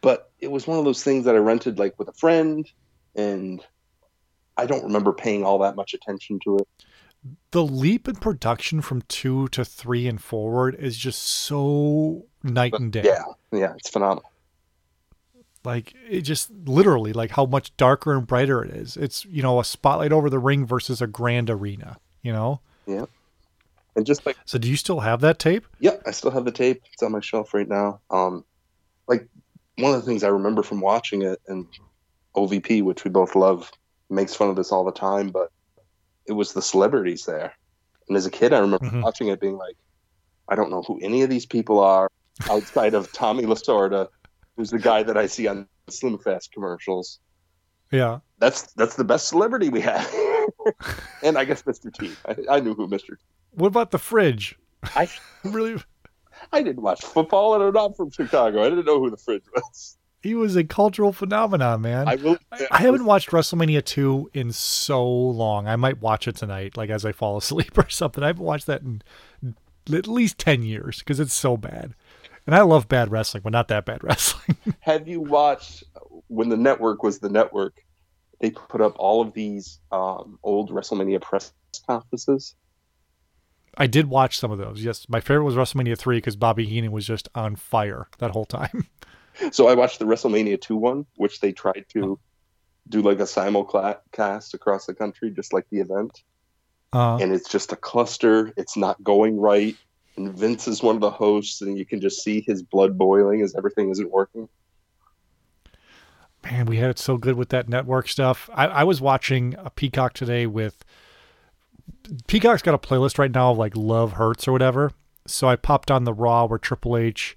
[0.00, 2.70] but it was one of those things that I rented like with a friend,
[3.14, 3.64] and
[4.56, 6.68] I don't remember paying all that much attention to it.
[7.50, 12.92] the leap in production from two to three and forward is just so night and
[12.92, 13.02] day.
[13.04, 14.30] Yeah, yeah, it's phenomenal.
[15.64, 18.96] Like it just literally like how much darker and brighter it is.
[18.96, 21.98] It's you know a spotlight over the ring versus a grand arena.
[22.22, 22.60] You know.
[22.86, 23.06] Yeah,
[23.96, 25.66] and just like So do you still have that tape?
[25.80, 26.82] Yeah, I still have the tape.
[26.92, 28.00] It's on my shelf right now.
[28.10, 28.44] Um,
[29.08, 29.28] like
[29.78, 31.66] one of the things I remember from watching it, and
[32.36, 33.70] OVP, which we both love,
[34.10, 35.48] makes fun of this all the time, but
[36.26, 37.54] it was the celebrities there.
[38.08, 39.02] And as a kid, I remember Mhm.
[39.02, 39.76] watching it, being like,
[40.48, 42.08] I don't know who any of these people are
[42.50, 44.08] outside of Tommy Lasorda,
[44.56, 47.20] who's the guy that I see on Slim Fast commercials.
[47.92, 48.20] Yeah.
[48.38, 50.06] That's that's the best celebrity we had.
[51.22, 51.92] and I guess Mr.
[51.92, 52.12] T.
[52.26, 53.08] I, I knew who Mr.
[53.10, 53.14] T.
[53.52, 54.58] What about the fridge?
[54.82, 55.08] I
[55.44, 55.82] really,
[56.52, 58.62] I didn't watch football, and I'm not from Chicago.
[58.64, 59.96] I didn't know who the fridge was.
[60.22, 62.08] he was a cultural phenomenon, man.
[62.08, 62.38] I will.
[62.52, 65.66] I, I haven't watched WrestleMania 2 in so long.
[65.66, 68.22] I might watch it tonight, like as I fall asleep or something.
[68.24, 69.02] I haven't watched that in
[69.92, 71.94] at least 10 years because it's so bad.
[72.46, 74.56] And I love bad wrestling, but not that bad wrestling.
[74.80, 75.84] Have you watched
[76.28, 77.74] when the network was the network?
[78.40, 81.52] They put up all of these um, old WrestleMania press
[81.86, 82.54] conferences.
[83.78, 84.82] I did watch some of those.
[84.84, 88.44] Yes, my favorite was WrestleMania 3 because Bobby Heenan was just on fire that whole
[88.46, 88.86] time.
[89.52, 92.18] So I watched the WrestleMania 2 one, which they tried to
[92.88, 96.24] do like a simulcast across the country, just like the event.
[96.92, 98.52] Uh, And it's just a cluster.
[98.56, 99.76] It's not going right.
[100.16, 103.40] And Vince is one of the hosts, and you can just see his blood boiling
[103.42, 104.48] as everything isn't working.
[106.42, 108.50] man, we had it so good with that network stuff.
[108.52, 110.84] I, I was watching a Peacock today with
[112.26, 114.92] Peacock's got a playlist right now of like Love Hurts or whatever.
[115.26, 117.36] So I popped on the Raw where Triple H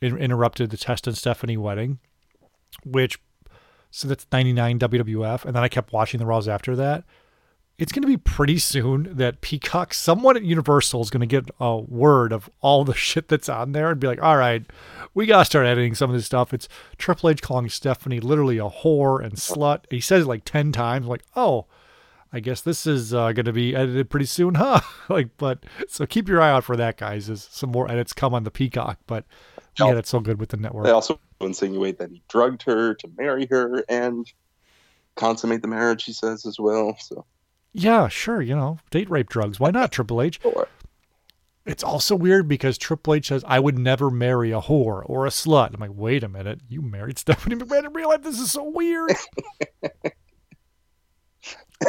[0.00, 1.98] in, interrupted the Test and Stephanie wedding,
[2.84, 3.18] which
[3.90, 7.04] so that's 99 WWF, and then I kept watching the Raws after that.
[7.78, 11.50] It's going to be pretty soon that Peacock, someone at Universal, is going to get
[11.60, 14.64] a word of all the shit that's on there and be like, all right,
[15.14, 16.54] we got to start editing some of this stuff.
[16.54, 19.84] It's Triple H calling Stephanie literally a whore and slut.
[19.90, 21.66] He says it like 10 times, like, oh,
[22.32, 24.80] I guess this is uh, going to be edited pretty soon, huh?
[25.08, 28.34] like, but so keep your eye out for that, guys, as some more edits come
[28.34, 28.98] on the Peacock.
[29.06, 29.24] But
[29.78, 30.84] we had it so good with the network.
[30.84, 34.30] They also insinuate that he drugged her to marry her and
[35.16, 36.96] consummate the marriage, he says as well.
[37.00, 37.24] So,
[37.72, 38.40] Yeah, sure.
[38.42, 39.60] You know, date rape drugs.
[39.60, 40.40] Why not, Triple H?
[40.42, 40.68] sure.
[41.66, 45.30] It's also weird because Triple H says, I would never marry a whore or a
[45.30, 45.74] slut.
[45.74, 46.60] I'm like, wait a minute.
[46.68, 48.22] You married Stephanie McMahon in real life?
[48.22, 49.10] This is so weird.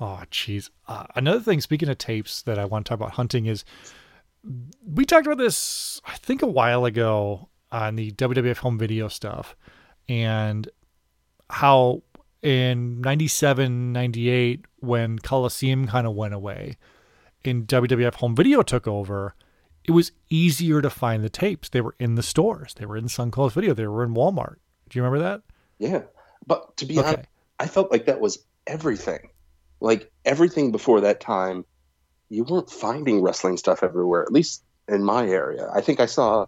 [0.00, 0.70] oh, jeez.
[0.88, 3.64] Uh, another thing, speaking of tapes that I want to talk about hunting is
[4.86, 9.56] we talked about this, I think, a while ago on the WWF home video stuff
[10.08, 10.68] and
[11.48, 12.02] how
[12.42, 16.76] in 97, 98, when Coliseum kind of went away
[17.44, 19.34] and WWF home video took over,
[19.84, 21.68] it was easier to find the tapes.
[21.68, 24.56] They were in the stores, they were in Suncoast Video, they were in Walmart.
[24.88, 25.42] Do you remember that?
[25.78, 26.02] Yeah.
[26.46, 27.08] But to be Okay.
[27.08, 27.28] honest,
[27.62, 29.30] I felt like that was everything.
[29.80, 31.64] Like everything before that time,
[32.28, 35.70] you weren't finding wrestling stuff everywhere, at least in my area.
[35.72, 36.46] I think I saw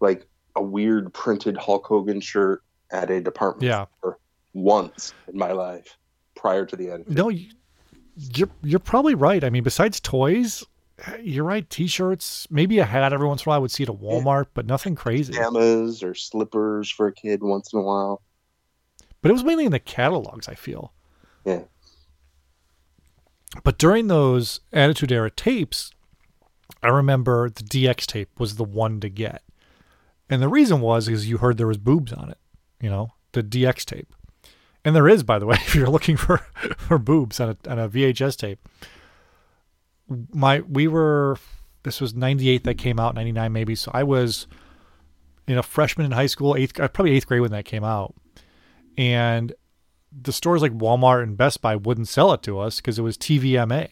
[0.00, 3.86] like a weird printed Hulk Hogan shirt at a department Yeah.
[3.98, 4.18] store
[4.52, 5.96] once in my life
[6.36, 7.06] prior to the end.
[7.08, 7.48] No, you,
[8.14, 9.42] you're you're probably right.
[9.42, 10.62] I mean, besides toys,
[11.22, 11.68] you're right.
[11.70, 13.56] T-shirts, maybe a hat every once in a while.
[13.56, 15.32] I would see it at Walmart, but nothing crazy.
[15.32, 18.20] Pajamas or slippers for a kid once in a while.
[19.24, 20.48] But it was mainly in the catalogs.
[20.48, 20.92] I feel.
[21.46, 21.62] Yeah.
[23.62, 25.92] But during those Attitude Era tapes,
[26.82, 29.42] I remember the DX tape was the one to get.
[30.28, 32.38] And the reason was because you heard there was boobs on it,
[32.82, 34.14] you know, the DX tape.
[34.84, 36.36] And there is, by the way, if you're looking for,
[36.76, 38.68] for boobs on a, on a VHS tape.
[40.34, 41.38] My we were
[41.82, 43.74] this was 98 that came out, 99 maybe.
[43.74, 44.46] So I was
[45.46, 48.14] you know, freshman in high school, eighth uh, probably eighth grade when that came out.
[48.96, 49.52] And
[50.12, 53.18] the stores like Walmart and Best Buy wouldn't sell it to us because it was
[53.18, 53.88] TVMA.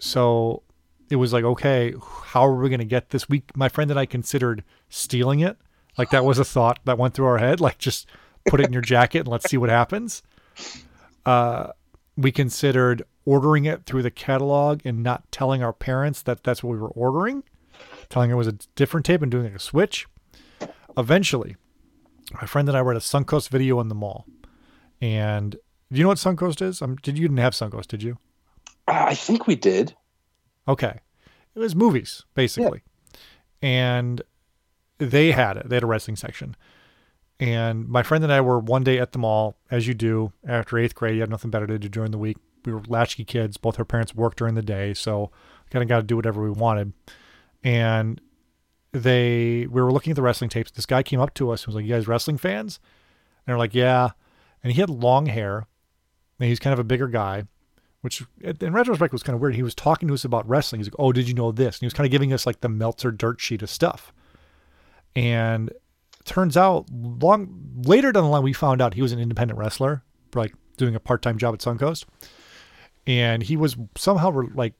[0.00, 0.62] So
[1.10, 3.28] it was like, okay, how are we going to get this?
[3.28, 5.56] We, my friend and I considered stealing it.
[5.96, 7.60] Like that was a thought that went through our head.
[7.60, 8.08] Like just
[8.46, 10.22] put it in your jacket and let's see what happens.
[11.24, 11.68] Uh,
[12.16, 16.72] we considered ordering it through the catalog and not telling our parents that that's what
[16.72, 17.42] we were ordering,
[18.08, 20.06] telling it was a different tape and doing like a switch.
[20.96, 21.56] Eventually,
[22.40, 24.26] my friend and I were at a Suncoast video in the mall.
[25.00, 26.82] And do you know what Suncoast is?
[26.82, 28.18] Um, did you didn't have Suncoast, did you?
[28.88, 29.94] Uh, I think we did.
[30.66, 31.00] Okay.
[31.54, 32.82] It was movies, basically.
[33.62, 34.22] And
[34.98, 35.68] they had it.
[35.68, 36.56] They had a wrestling section.
[37.40, 40.78] And my friend and I were one day at the mall, as you do after
[40.78, 41.14] eighth grade.
[41.14, 42.36] You have nothing better to do during the week.
[42.64, 43.56] We were latchkey kids.
[43.56, 45.30] Both our parents worked during the day, so
[45.70, 46.92] kind of got to do whatever we wanted.
[47.62, 48.20] And
[48.94, 50.70] they, we were looking at the wrestling tapes.
[50.70, 52.78] This guy came up to us and was like, "You guys wrestling fans?"
[53.46, 54.10] And they're like, "Yeah."
[54.62, 55.66] And he had long hair,
[56.38, 57.44] and he's kind of a bigger guy,
[58.00, 59.56] which in retrospect was kind of weird.
[59.56, 60.78] He was talking to us about wrestling.
[60.78, 62.60] He's like, "Oh, did you know this?" And he was kind of giving us like
[62.60, 64.12] the Meltzer dirt sheet of stuff.
[65.16, 65.72] And
[66.24, 70.04] turns out, long later down the line, we found out he was an independent wrestler,
[70.34, 72.04] like doing a part-time job at Suncoast,
[73.06, 74.74] and he was somehow like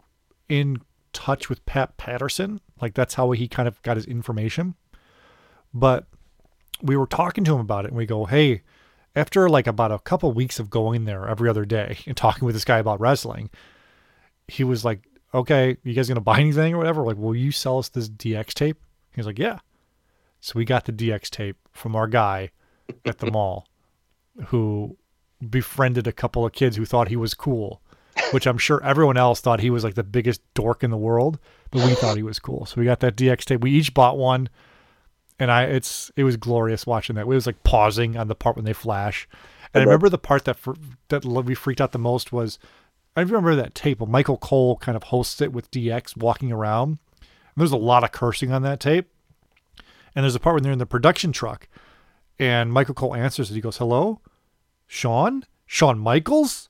[0.49, 0.79] in
[1.13, 2.61] touch with Pat Patterson.
[2.81, 4.75] Like that's how he kind of got his information.
[5.73, 6.07] But
[6.83, 8.63] we were talking to him about it, and we go, "Hey."
[9.17, 12.57] After like about a couple weeks of going there every other day and talking with
[12.57, 13.49] this guy about wrestling,
[14.49, 17.05] he was like, "Okay, you guys gonna buy anything or whatever?
[17.05, 18.77] Like, will you sell us this DX tape?"
[19.15, 19.61] He was like, "Yeah."
[20.41, 22.51] So we got the DX tape from our guy
[23.05, 23.69] at the mall
[24.47, 24.97] who
[25.49, 27.81] befriended a couple of kids who thought he was cool,
[28.33, 31.39] which I'm sure everyone else thought he was like the biggest dork in the world,
[31.75, 32.65] but we thought he was cool.
[32.65, 33.61] So we got that DX tape.
[33.61, 34.49] We each bought one
[35.39, 37.23] and I it's it was glorious watching that.
[37.23, 39.29] It was like pausing on the part when they flash.
[39.73, 40.73] And I remember the part that fr-
[41.09, 42.59] that we freaked out the most was
[43.17, 46.99] I remember that tape Michael Cole kind of hosts it with DX walking around.
[47.21, 49.11] And there's a lot of cursing on that tape.
[50.15, 51.69] And there's a part when they're in the production truck
[52.39, 53.55] and Michael Cole answers it.
[53.55, 54.21] He goes, Hello?
[54.87, 56.69] Shawn, Shawn Michaels?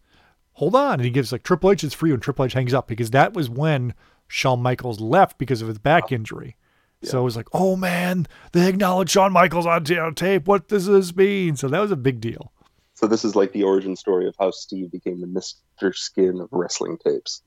[0.54, 0.94] Hold on.
[0.94, 2.14] And he gives like Triple H is for you.
[2.14, 3.92] And Triple H hangs up because that was when
[4.28, 6.56] Shawn Michaels left because of his back injury.
[7.02, 10.46] So it was like, oh man, they acknowledge Shawn Michaels on on tape.
[10.48, 11.54] What does this mean?
[11.56, 12.50] So that was a big deal.
[12.94, 16.48] So this is like the origin story of how Steve became the Mister Skin of
[16.50, 17.42] wrestling tapes.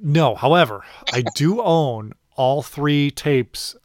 [0.00, 3.76] No, however, I do own all three tapes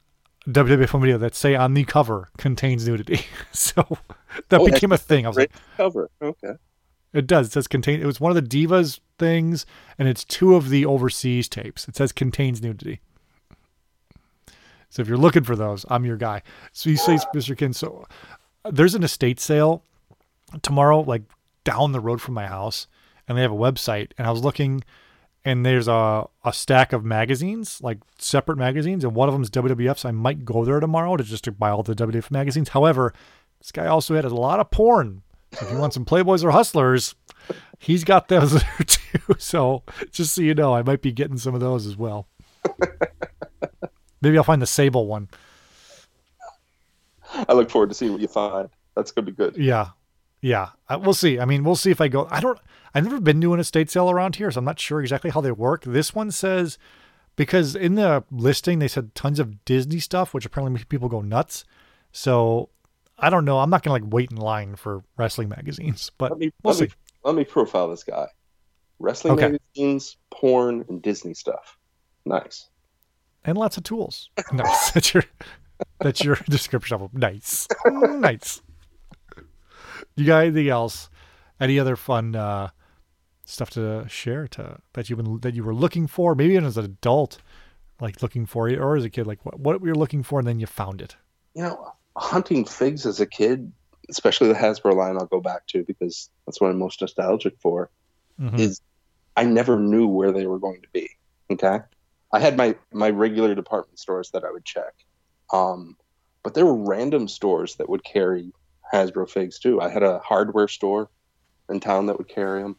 [0.47, 3.21] WWF home video that say on the cover contains nudity.
[3.51, 3.97] So
[4.49, 5.25] that Oh, became a thing.
[5.25, 6.09] I was like, cover.
[6.21, 6.53] Okay.
[7.15, 7.47] It does.
[7.47, 8.01] It says contain.
[8.01, 9.65] It was one of the Divas things,
[9.97, 11.87] and it's two of the overseas tapes.
[11.87, 12.99] It says contains nudity.
[14.89, 16.41] So if you're looking for those, I'm your guy.
[16.71, 17.57] So you say, Mr.
[17.57, 17.73] Kin.
[17.73, 18.05] So
[18.63, 19.83] uh, there's an estate sale
[20.61, 21.23] tomorrow, like
[21.63, 22.87] down the road from my house,
[23.27, 24.11] and they have a website.
[24.17, 24.83] And I was looking,
[25.43, 29.49] and there's a a stack of magazines, like separate magazines, and one of them is
[29.49, 29.99] WWF.
[29.99, 32.69] So I might go there tomorrow to just to buy all the WWF magazines.
[32.69, 33.13] However,
[33.59, 35.23] this guy also had a lot of porn.
[35.61, 37.15] If you want some Playboys or Hustlers,
[37.79, 39.35] he's got those there too.
[39.37, 42.27] So just so you know, I might be getting some of those as well.
[44.21, 45.29] Maybe I'll find the Sable one.
[47.33, 48.69] I look forward to seeing what you find.
[48.95, 49.57] That's gonna be good.
[49.57, 49.89] Yeah.
[50.41, 50.69] Yeah.
[50.87, 51.39] I, we'll see.
[51.39, 52.27] I mean, we'll see if I go.
[52.29, 52.59] I don't,
[52.93, 55.41] I've never been to an estate sale around here, so I'm not sure exactly how
[55.41, 55.83] they work.
[55.83, 56.77] This one says,
[57.35, 61.21] because in the listing, they said tons of Disney stuff, which apparently makes people go
[61.21, 61.65] nuts.
[62.11, 62.69] So
[63.17, 63.59] I don't know.
[63.59, 66.73] I'm not going to like wait in line for wrestling magazines, but Let me we'll
[66.73, 66.85] let see.
[66.85, 66.91] me
[67.23, 68.27] let me profile this guy.
[68.99, 69.57] Wrestling Okay.
[69.75, 71.77] magazines, porn, and Disney stuff.
[72.25, 72.69] Nice.
[73.43, 74.29] and lots of tools.
[74.53, 74.91] Nice.
[74.93, 75.23] that's your
[75.99, 77.19] that's your description of them.
[77.19, 77.67] Nice.
[77.85, 78.61] nice.
[80.15, 81.09] You got anything else?
[81.59, 82.69] Any other fun uh,
[83.45, 86.35] stuff to share to that you've been that you were looking for?
[86.35, 87.37] Maybe even as an adult,
[88.01, 90.39] like looking for it, or as a kid, like what what you were looking for,
[90.39, 91.15] and then you found it.
[91.53, 93.71] You know, hunting figs as a kid,
[94.09, 97.89] especially the Hasbro line, I'll go back to because that's what I'm most nostalgic for.
[98.39, 98.59] Mhm.
[98.59, 98.81] Is
[99.35, 101.09] I never knew where they were going to be.
[101.51, 101.79] Okay,
[102.31, 104.93] I had my my regular department stores that I would check,
[105.53, 105.97] um,
[106.43, 108.51] but there were random stores that would carry
[108.93, 109.81] Hasbro figs too.
[109.81, 111.09] I had a hardware store
[111.69, 112.77] in town that would carry them.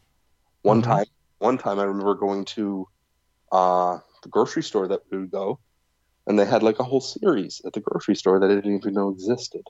[0.62, 0.84] One Mhm.
[0.84, 1.06] time,
[1.38, 2.88] one time I remember going to
[3.52, 5.60] uh, the grocery store that we would go,
[6.26, 8.94] and they had like a whole series at the grocery store that I didn't even
[8.94, 9.62] know existed.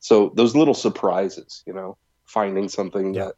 [0.00, 3.26] So those little surprises, you know, finding something Yeah.
[3.26, 3.34] that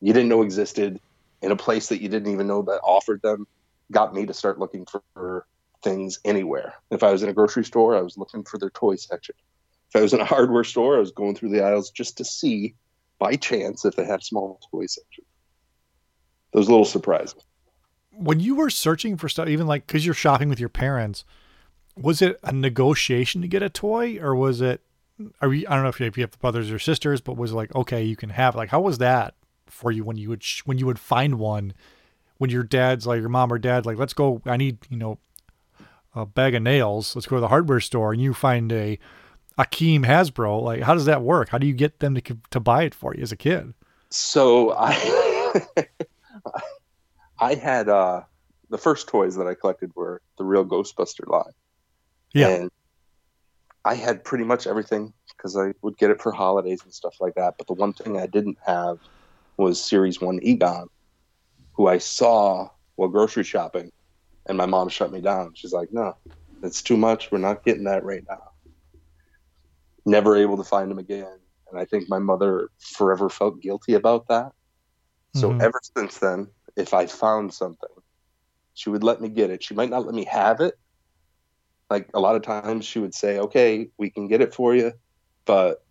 [0.00, 1.00] you didn't know existed
[1.42, 3.46] in a place that you didn't even know that offered them,
[3.90, 5.46] got me to start looking for
[5.82, 6.74] things anywhere.
[6.90, 9.34] If I was in a grocery store, I was looking for their toy section.
[9.88, 12.24] If I was in a hardware store, I was going through the aisles just to
[12.24, 12.74] see,
[13.18, 15.24] by chance, if they had a small toy section.
[16.52, 17.42] Those little surprises.
[18.10, 21.24] When you were searching for stuff, even like because you're shopping with your parents,
[22.00, 24.82] was it a negotiation to get a toy, or was it?
[25.40, 27.52] Are you, I don't know if you, if you have brothers or sisters, but was
[27.52, 28.54] like okay, you can have.
[28.54, 29.34] Like, how was that
[29.66, 31.74] for you when you would sh- when you would find one?
[32.38, 34.40] When your dad's like your mom or dad like, let's go.
[34.44, 35.18] I need you know
[36.14, 37.16] a bag of nails.
[37.16, 38.98] Let's go to the hardware store, and you find a
[39.58, 40.62] Akeem Hasbro.
[40.62, 41.48] Like, how does that work?
[41.48, 43.74] How do you get them to to buy it for you as a kid?
[44.10, 45.66] So I
[47.40, 48.22] I had uh
[48.70, 51.52] the first toys that I collected were the real Ghostbuster line.
[52.34, 52.48] Yeah.
[52.48, 52.70] And
[53.84, 57.34] I had pretty much everything because I would get it for holidays and stuff like
[57.34, 57.54] that.
[57.56, 58.98] But the one thing I didn't have
[59.56, 60.88] was Series 1 Egon,
[61.74, 63.90] who I saw while grocery shopping.
[64.46, 65.52] And my mom shut me down.
[65.54, 66.16] She's like, no,
[66.62, 67.30] it's too much.
[67.30, 68.42] We're not getting that right now.
[70.06, 71.38] Never able to find him again.
[71.70, 74.52] And I think my mother forever felt guilty about that.
[75.34, 75.62] So Mhm.
[75.62, 77.88] ever since then, if I found something,
[78.74, 79.62] she would let me get it.
[79.62, 80.78] She might not let me have it.
[81.90, 84.92] Like a lot of times, she would say, "Okay, we can get it for you,
[85.46, 85.84] but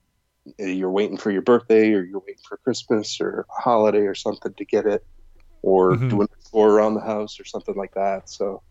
[0.60, 4.54] you're waiting for your birthday, or you're waiting for Christmas, or a holiday, or something
[4.54, 5.06] to get it,
[5.64, 6.10] or Mhm.
[6.10, 8.62] doing a tour around the house, or something like that." So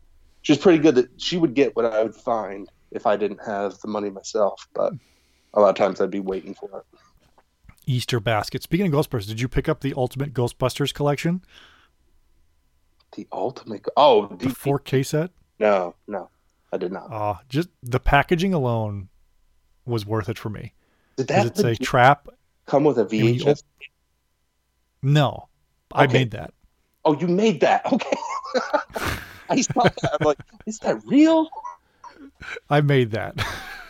[0.42, 3.76] she's pretty good that she would get what I would find if I didn't have
[3.80, 4.68] the money myself.
[4.72, 4.92] But
[5.54, 6.98] a lot of times, I'd be waiting for it.
[7.86, 8.62] Easter basket.
[8.62, 11.44] Speaking of Ghostbusters, did you pick up the Ultimate Ghostbusters collection,
[13.16, 13.86] The ultimate.
[13.96, 15.30] Oh, the D- 4K set?
[15.58, 16.28] no, no,
[16.72, 17.12] I did not.
[17.12, 19.08] Uh, just the packaging alone
[19.84, 20.72] was worth it for me.
[21.16, 22.28] Did that it say legit trap?
[22.66, 23.62] come with a you VHS?
[25.02, 25.48] No,
[25.92, 26.52] I made that.
[27.04, 27.84] Oh, you made that.
[27.92, 28.16] Okay.
[29.48, 30.18] I saw that.
[30.20, 31.48] I'm like, is that real?
[32.68, 33.36] I made that.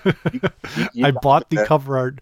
[0.93, 1.67] You I bought the that.
[1.67, 2.21] cover art.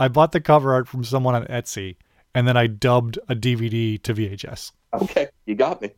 [0.00, 1.96] I bought the cover art from someone on Etsy,
[2.34, 4.72] and then I dubbed a DVD to VHS.
[4.94, 5.90] Okay, you got me.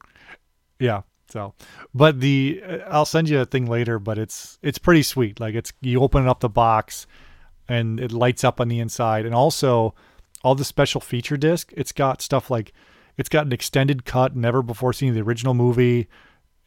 [0.81, 1.03] Yeah.
[1.31, 1.55] So,
[1.95, 5.41] but the uh, I'll send you a thing later, but it's it's pretty sweet.
[5.41, 7.07] Like it's you open up the box,
[7.69, 9.95] and it lights up on the inside, and also
[10.43, 11.73] all the special feature disc.
[11.77, 12.73] It's got stuff like
[13.17, 16.09] it's got an extended cut, never before seen the original movie,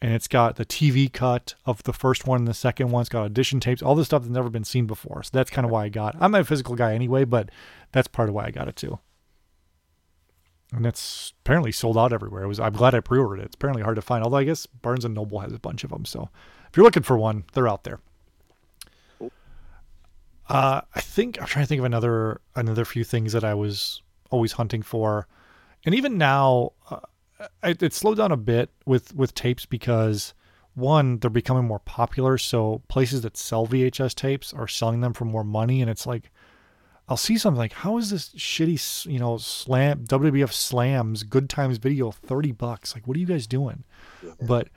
[0.00, 3.02] and it's got the TV cut of the first one and the second one.
[3.02, 5.22] It's got audition tapes, all this stuff that's never been seen before.
[5.22, 6.16] So that's kind of why I got.
[6.20, 7.50] I'm a physical guy anyway, but
[7.92, 8.98] that's part of why I got it too.
[10.72, 12.42] And it's apparently sold out everywhere.
[12.42, 12.58] It was.
[12.58, 13.46] I'm glad I pre-ordered it.
[13.46, 14.24] It's apparently hard to find.
[14.24, 16.04] Although I guess Barnes and Noble has a bunch of them.
[16.04, 16.30] So
[16.68, 18.00] if you're looking for one, they're out there.
[20.48, 24.02] Uh, I think I'm trying to think of another another few things that I was
[24.30, 25.26] always hunting for,
[25.84, 27.00] and even now, uh,
[27.62, 30.34] it, it slowed down a bit with with tapes because
[30.74, 32.36] one they're becoming more popular.
[32.36, 36.30] So places that sell VHS tapes are selling them for more money, and it's like
[37.08, 41.76] I'll see something like, how is this shitty, you know, slam WWF slams good times
[41.76, 42.94] video thirty bucks?
[42.94, 43.84] Like, what are you guys doing?
[44.40, 44.68] But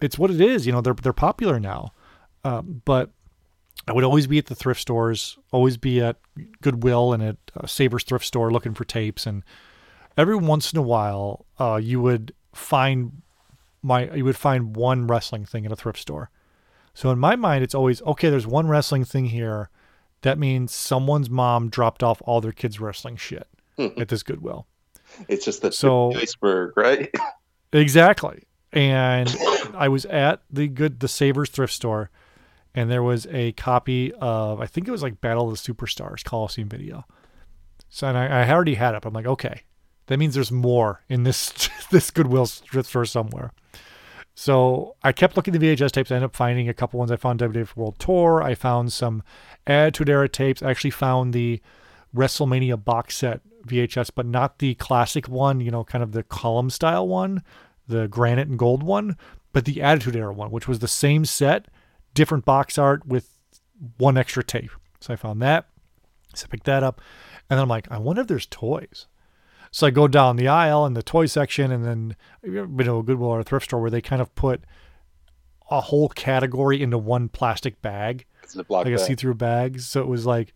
[0.00, 0.66] it's what it is.
[0.66, 1.92] You know, they're they're popular now.
[2.44, 3.10] Um, but
[3.86, 6.16] I would always be at the thrift stores, always be at
[6.60, 9.44] Goodwill and at uh, Savers thrift store looking for tapes, and
[10.16, 13.22] every once in a while, uh, you would find
[13.82, 16.30] my you would find one wrestling thing at a thrift store.
[16.94, 18.30] So in my mind, it's always okay.
[18.30, 19.70] There's one wrestling thing here.
[20.22, 23.46] That means someone's mom dropped off all their kids' wrestling shit
[23.78, 24.66] at this Goodwill.
[25.28, 27.14] It's just the So- iceberg, right?
[27.74, 28.42] Exactly.
[28.72, 29.34] And
[29.74, 32.10] I was at the good the Savers thrift store,
[32.74, 36.22] and there was a copy of I think it was like Battle of the Superstars
[36.22, 37.06] Coliseum video.
[37.88, 39.00] So and I, I already had it.
[39.02, 39.62] but I'm like, okay,
[40.08, 41.52] that means there's more in this
[41.90, 43.52] this Goodwill thrift store somewhere.
[44.34, 46.10] So I kept looking at the VHS tapes.
[46.10, 47.10] I ended up finding a couple ones.
[47.10, 48.42] I found WWF World Tour.
[48.42, 49.22] I found some
[49.66, 50.62] Attitude Era tapes.
[50.62, 51.60] I actually found the
[52.14, 56.70] WrestleMania box set VHS, but not the classic one, you know, kind of the column
[56.70, 57.42] style one,
[57.86, 59.16] the granite and gold one,
[59.52, 61.66] but the Attitude Era one, which was the same set,
[62.14, 63.38] different box art with
[63.98, 64.70] one extra tape.
[65.00, 65.66] So I found that.
[66.34, 67.00] So I picked that up.
[67.50, 69.06] And then I'm like, I wonder if there's toys.
[69.72, 72.14] So I go down the aisle in the toy section, and then
[72.44, 74.62] you ever been to a Goodwill or a thrift store where they kind of put
[75.70, 78.26] a whole category into one plastic bag,
[78.68, 79.80] block like a see-through bag.
[79.80, 80.52] So it was like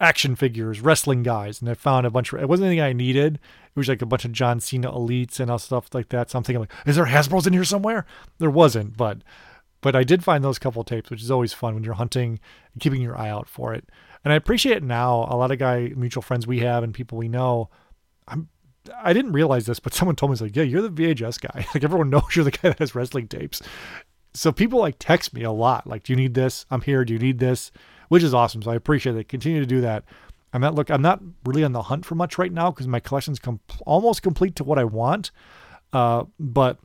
[0.00, 2.40] action figures, wrestling guys, and I found a bunch of.
[2.40, 3.34] It wasn't anything I needed.
[3.34, 6.30] It was like a bunch of John Cena elites and all stuff like that.
[6.30, 8.06] So I'm thinking, like, is there Hasbro's in here somewhere?
[8.38, 9.18] There wasn't, but
[9.80, 12.38] but I did find those couple tapes, which is always fun when you're hunting
[12.72, 13.88] and keeping your eye out for it.
[14.24, 15.26] And I appreciate it now.
[15.28, 17.68] A lot of guy mutual friends we have and people we know.
[18.28, 18.48] I'm
[18.96, 21.66] I didn't realize this, but someone told me it's like, yeah, you're the VHS guy.
[21.74, 23.60] Like everyone knows you're the guy that has wrestling tapes.
[24.34, 26.66] So people like text me a lot, like, do you need this?
[26.70, 27.04] I'm here.
[27.04, 27.70] Do you need this?
[28.08, 28.62] Which is awesome.
[28.62, 29.28] So I appreciate it.
[29.28, 30.04] Continue to do that.
[30.52, 30.90] I'm not look.
[30.90, 34.22] I'm not really on the hunt for much right now because my collection's com- almost
[34.22, 35.30] complete to what I want.
[35.92, 36.78] Uh, but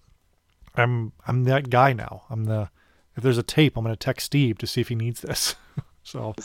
[0.75, 2.23] I'm I'm that guy now.
[2.29, 2.69] I'm the
[3.15, 5.55] if there's a tape, I'm gonna text Steve to see if he needs this.
[6.03, 6.35] so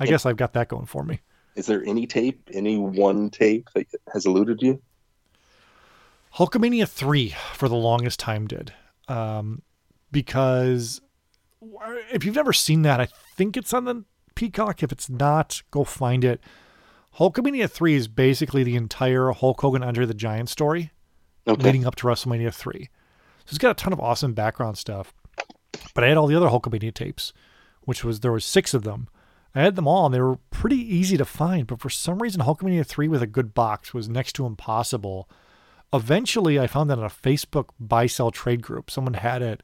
[0.00, 1.20] I guess I've got that going for me.
[1.54, 4.80] Is there any tape, any one tape that has eluded you?
[6.36, 8.72] Hulkamania 3 for the longest time did.
[9.08, 9.62] Um,
[10.10, 11.00] because
[12.12, 14.82] if you've never seen that, I think it's on the Peacock.
[14.82, 16.40] If it's not, go find it.
[17.18, 20.90] Hulkamania 3 is basically the entire Hulk Hogan Under the Giant story
[21.46, 21.60] Okay.
[21.62, 22.88] leading up to WrestleMania 3.
[23.44, 25.12] So it's got a ton of awesome background stuff.
[25.92, 27.32] But I had all the other Hulkamania tapes,
[27.82, 29.08] which was there was six of them.
[29.54, 32.42] I had them all and they were pretty easy to find, but for some reason
[32.42, 35.28] Hulkamania 3 with a good box was next to impossible.
[35.92, 38.90] Eventually I found that on a Facebook buy sell trade group.
[38.90, 39.62] Someone had it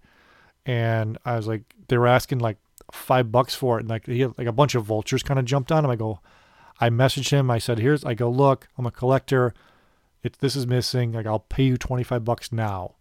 [0.67, 2.59] and I was like they were asking like
[2.93, 5.47] five bucks for it and like he had, like a bunch of vultures kind of
[5.47, 5.91] jumped on him.
[5.91, 6.21] I go
[6.81, 9.55] I messaged him, I said, Here's I go, look, I'm a collector
[10.23, 11.13] it this is missing.
[11.13, 12.95] Like I'll pay you 25 bucks now.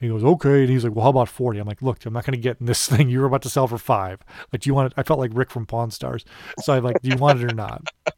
[0.00, 0.60] He goes, okay.
[0.62, 1.58] And he's like, well, how about 40?
[1.58, 3.08] I'm like, look, I'm not going to get in this thing.
[3.08, 4.20] You were about to sell for five.
[4.52, 4.94] Like, do you want it?
[4.96, 6.24] I felt like Rick from Pawn Stars.
[6.60, 7.88] So I'm like, do you want it or not?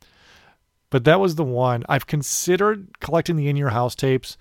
[0.90, 1.84] But that was the one.
[1.86, 4.38] I've considered collecting the In Your House tapes,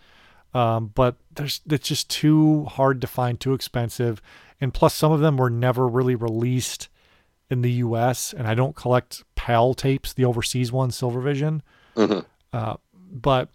[0.53, 4.21] um, but there's it's just too hard to find, too expensive.
[4.61, 6.87] And plus, some of them were never really released
[7.49, 8.33] in the US.
[8.33, 11.61] And I don't collect PAL tapes, the overseas ones, Silvervision.
[12.53, 12.77] Uh,
[13.11, 13.49] but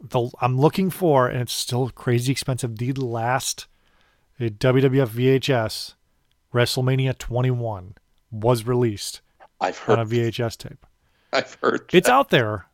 [0.00, 2.76] the I'm looking for, and it's still crazy expensive.
[2.78, 3.66] The last
[4.40, 5.94] uh, WWF VHS
[6.54, 7.94] WrestleMania 21
[8.30, 9.20] was released
[9.60, 10.86] I've heard on a VHS tape.
[11.32, 11.90] I've heard.
[11.92, 12.66] It's out there,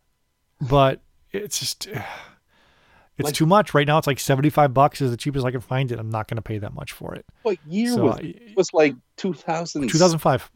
[0.61, 1.01] but
[1.33, 1.87] it's just
[3.17, 3.99] it's Like- too much right now.
[3.99, 5.99] It's like 75 bucks is the cheapest I can find it.
[5.99, 7.25] I'm not going to pay that much for it.
[7.43, 8.57] What year So, was I- it?
[8.57, 9.89] was like 2000?
[9.89, 10.51] 2005.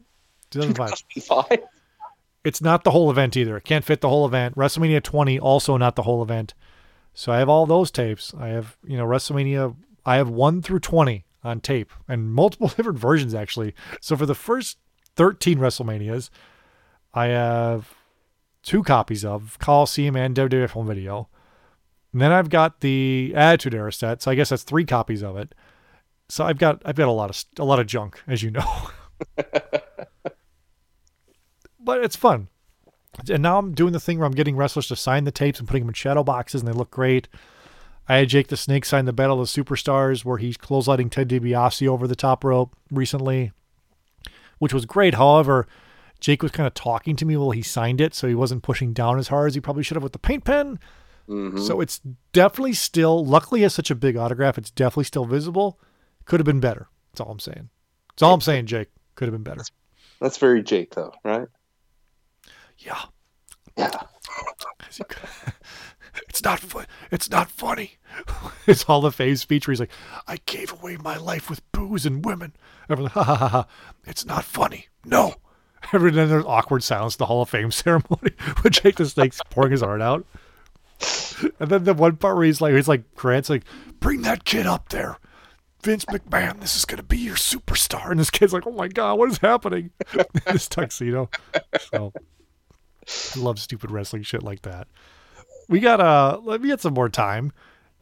[0.51, 1.03] 2005.
[1.15, 1.59] 2005?
[2.43, 3.57] It's not the whole event either.
[3.57, 4.55] It can't fit the whole event.
[4.55, 6.53] WrestleMania 20 also not the whole event.
[7.13, 8.33] So I have all those tapes.
[8.37, 9.75] I have, you know, WrestleMania
[10.05, 13.73] I have 1 through 20 on tape and multiple different versions actually.
[14.01, 14.77] So for the first
[15.15, 16.29] 13 WrestleManias,
[17.13, 17.93] I have
[18.63, 21.27] two copies of Coliseum and WWF home video.
[22.13, 25.37] And then I've got the Attitude Era set, so I guess that's three copies of
[25.37, 25.53] it.
[26.27, 28.89] So I've got I've got a lot of a lot of junk, as you know.
[31.89, 32.49] but it's fun.
[33.31, 35.67] And now I'm doing the thing where I'm getting wrestlers to sign the tapes and
[35.67, 37.27] putting them in shadow boxes, and they look great.
[38.07, 41.29] I had Jake the Snake sign the Battle of the Superstars, where he's clotheslining Ted
[41.29, 43.53] DiBiase over the top rope recently,
[44.59, 45.15] which was great.
[45.15, 45.67] However,
[46.19, 48.93] Jake was kind of talking to me while he signed it, so he wasn't pushing
[48.93, 50.77] down as hard as he probably should have with the paint pen.
[51.27, 51.57] Mm-hmm.
[51.57, 52.01] So it's
[52.33, 55.79] definitely still, luckily, it's such a big autograph, it's definitely still visible.
[56.25, 56.87] Could have been better.
[57.11, 57.69] That's all I'm saying.
[58.11, 58.89] That's all I'm saying, Jake.
[59.15, 59.63] Could have been better.
[60.21, 61.47] That's very Jake, though, right?
[62.79, 63.01] Yeah.
[63.77, 63.91] Yeah.
[66.27, 66.85] It's not fun.
[67.11, 67.97] It's not funny.
[68.67, 69.91] It's Hall of Fame speech where he's like,
[70.27, 72.53] "I gave away my life with booze and women."
[72.89, 73.67] Everyone's like, ha ha ha ha.
[74.05, 74.87] It's not funny.
[75.05, 75.35] No.
[75.93, 78.31] Every then there's awkward silence at the Hall of Fame ceremony
[78.63, 80.25] with Jake the Snake's pouring his heart out.
[81.59, 83.63] And then the one part where he's like, he's like, Grant's like,
[83.99, 85.17] "Bring that kid up there."
[85.83, 89.17] Vince McMahon, this is gonna be your superstar, and this kid's like, "Oh my god,
[89.17, 89.91] what is happening?"
[90.45, 91.29] this tuxedo.
[91.91, 92.11] So,
[93.35, 94.87] I love stupid wrestling shit like that.
[95.67, 97.51] We got uh let me get some more time.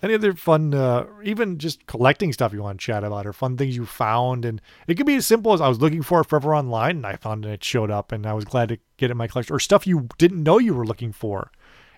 [0.02, 3.58] Any other fun uh even just collecting stuff you want to chat about or fun
[3.58, 4.46] things you found?
[4.46, 7.06] And it could be as simple as i was looking for it forever online and
[7.06, 9.28] i found it, it showed up and i was glad to get it in my
[9.28, 11.52] collection or stuff you didn't know you were looking for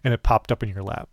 [0.04, 1.10] and it popped up in your lap.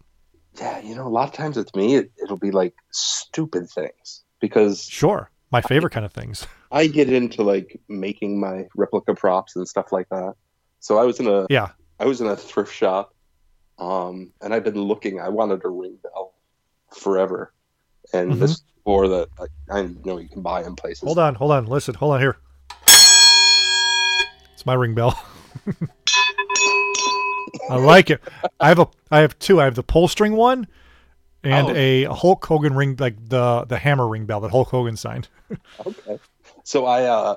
[0.59, 4.25] Yeah, you know, a lot of times with me, it, it'll be like stupid things
[4.41, 5.31] because sure.
[5.53, 6.47] My favorite kind of things.
[6.73, 10.35] I get into like making my replica props and stuff like that.
[10.81, 13.15] So I was in a yeah I was in a thrift shop,
[13.79, 15.21] um, and I've been looking.
[15.21, 16.35] I wanted a ring bell
[16.95, 17.53] forever,
[18.13, 18.41] and Mm-hmm.
[18.43, 19.47] this store that I,
[19.79, 21.03] I know you can buy in places.
[21.05, 22.37] hold on hold on listen hold on here
[24.55, 25.19] it's my ring bell
[27.71, 28.21] i like it
[28.61, 30.67] i have a i have two i have the pull string one
[31.43, 31.75] and Oh.
[31.75, 35.29] a hulk hogan ring like the the hammer ring bell that hulk hogan signed
[35.85, 36.17] Okay.
[36.65, 37.37] So I uh,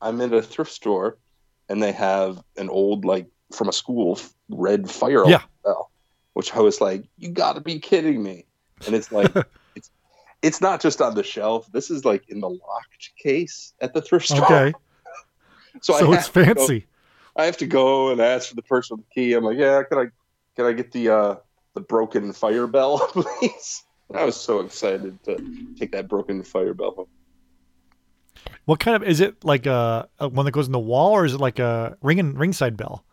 [0.00, 1.18] I'm in a thrift store,
[1.68, 5.42] and they have an old like from a school red fire Yeah.
[5.64, 5.90] bell,
[6.34, 8.46] which I was like, you got to be kidding me!
[8.86, 9.30] And it's like.
[9.76, 9.90] it's
[10.42, 11.70] It's not just on the shelf.
[11.72, 14.44] This is like in the locked case at the thrift store.
[14.44, 14.72] okay
[15.80, 16.86] So, so it's to go- fancy
[17.36, 19.32] I have to go and ask for the person with the key.
[19.32, 20.04] I'm like, yeah, can I
[20.56, 21.34] can I get the uh
[21.74, 23.82] the broken fire bell, please?
[24.14, 25.36] I was so excited to
[25.78, 27.06] take that broken fire bell home.
[28.66, 31.24] what kind of is it like a, a one that goes in the wall or
[31.24, 33.04] is it like a ring and ringside bell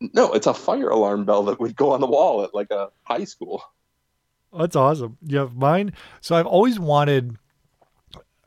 [0.00, 2.90] No, it's a fire alarm bell that would go on the wall at like a
[3.04, 3.62] high school.
[4.56, 5.18] That's awesome.
[5.22, 5.92] You have mine.
[6.20, 7.36] So I've always wanted,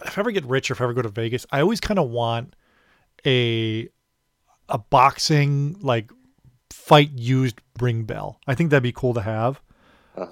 [0.05, 1.99] if I ever get rich or if I ever go to Vegas, I always kind
[1.99, 2.55] of want
[3.25, 3.89] a
[4.69, 6.11] a boxing like
[6.69, 8.39] fight used ring bell.
[8.47, 9.61] I think that'd be cool to have.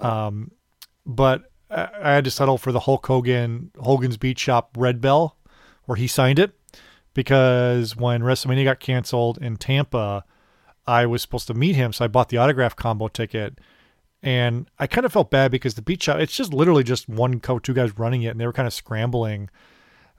[0.00, 0.52] Um,
[1.04, 5.36] but I, I had to settle for the Hulk Hogan Hogan's Beach Shop red bell,
[5.86, 6.52] where he signed it,
[7.14, 10.24] because when WrestleMania got canceled in Tampa,
[10.88, 13.58] I was supposed to meet him, so I bought the autograph combo ticket.
[14.22, 17.40] And I kind of felt bad because the beach shop, it's just literally just one
[17.40, 19.50] co two guys running it, and they were kind of scrambling.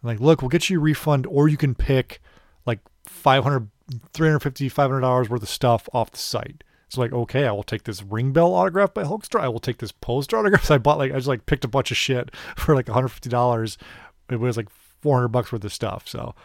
[0.04, 2.22] like, look, we'll get you a refund, or you can pick
[2.66, 3.70] like 500
[4.14, 6.64] 350 $500 worth of stuff off the site.
[6.86, 9.40] It's like, okay, I will take this ring bell autograph by Hulkster.
[9.40, 10.64] I will take this poster autograph.
[10.66, 13.78] So I bought like, I just like picked a bunch of shit for like $150.
[14.30, 14.70] It was like
[15.02, 16.08] 400 bucks worth of stuff.
[16.08, 16.36] So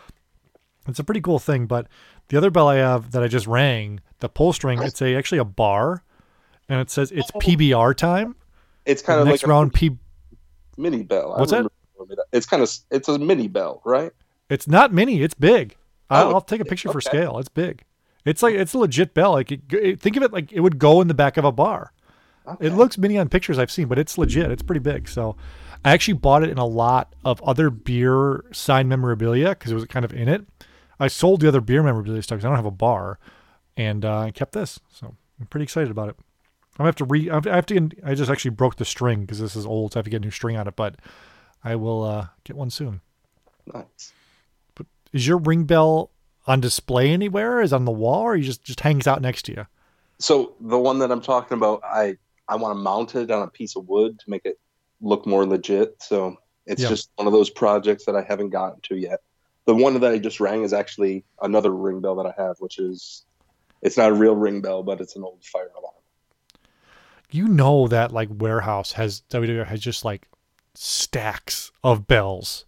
[0.86, 1.66] it's a pretty cool thing.
[1.66, 1.88] But
[2.28, 5.38] the other bell I have that I just rang, the pull string, it's a actually
[5.38, 6.02] a bar
[6.68, 7.38] and it says it's oh.
[7.38, 8.36] PBR time.
[8.86, 9.96] It's kind of next like round a P.
[10.76, 11.34] mini bell.
[11.38, 11.66] What's that?
[12.32, 14.12] It's kind of it's a mini bell, right?
[14.50, 15.22] It's not mini.
[15.22, 15.76] It's big.
[16.10, 17.38] I'll, Oh, I'll take a picture for scale.
[17.38, 17.82] It's big.
[18.24, 19.32] It's like it's a legit bell.
[19.32, 21.52] Like it, it- think of it like it would go in the back of a
[21.52, 21.92] bar.
[22.60, 24.50] It looks mini on pictures I've seen, but it's legit.
[24.50, 25.08] It's pretty big.
[25.08, 25.34] So
[25.82, 29.86] I actually bought it in a lot of other beer sign memorabilia because it was
[29.86, 30.44] kind of in it.
[31.00, 33.18] I sold the other beer memorabilia stuff because I don't have a bar,
[33.76, 34.78] and uh, I kept this.
[34.92, 36.16] So I'm pretty excited about it.
[36.18, 37.30] I'm gonna have to re.
[37.30, 37.90] I have to- I have to.
[38.04, 40.18] I just actually broke the string because this is old, so I have to get
[40.18, 40.76] a new string on it.
[40.76, 40.96] But
[41.62, 43.00] I will uh, get one soon.
[43.72, 44.12] Nice.
[44.74, 46.10] But Is your ring bell
[46.46, 47.60] on display anywhere?
[47.60, 49.66] Is it on the wall, or you just just hangs out next to you?
[50.18, 52.16] So the one that I'm talking about, I
[52.48, 54.58] I want to mount it on a piece of wood to make it
[55.00, 56.02] look more legit.
[56.02, 56.36] So
[56.66, 56.88] it's Yeah.
[56.88, 59.20] just one of those projects that I haven't gotten to yet.
[59.66, 62.78] The one that I just rang is actually another ring bell that I have, which
[62.78, 63.24] is
[63.82, 65.94] it's not a real ring bell, but it's an old fire alarm.
[67.30, 70.28] You know that like warehouse has WWE has just like
[70.74, 72.66] stacks of bells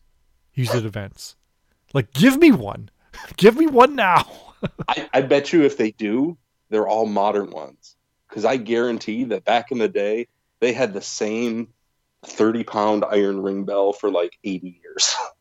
[0.54, 1.36] used at events.
[1.92, 2.90] Like, give me one,
[3.36, 4.26] give me one now.
[4.88, 6.36] I, I bet you if they do,
[6.70, 7.96] they're all modern ones.
[8.28, 10.28] Because I guarantee that back in the day,
[10.60, 11.68] they had the same
[12.24, 15.14] 30 pound iron ring bell for like 80 years.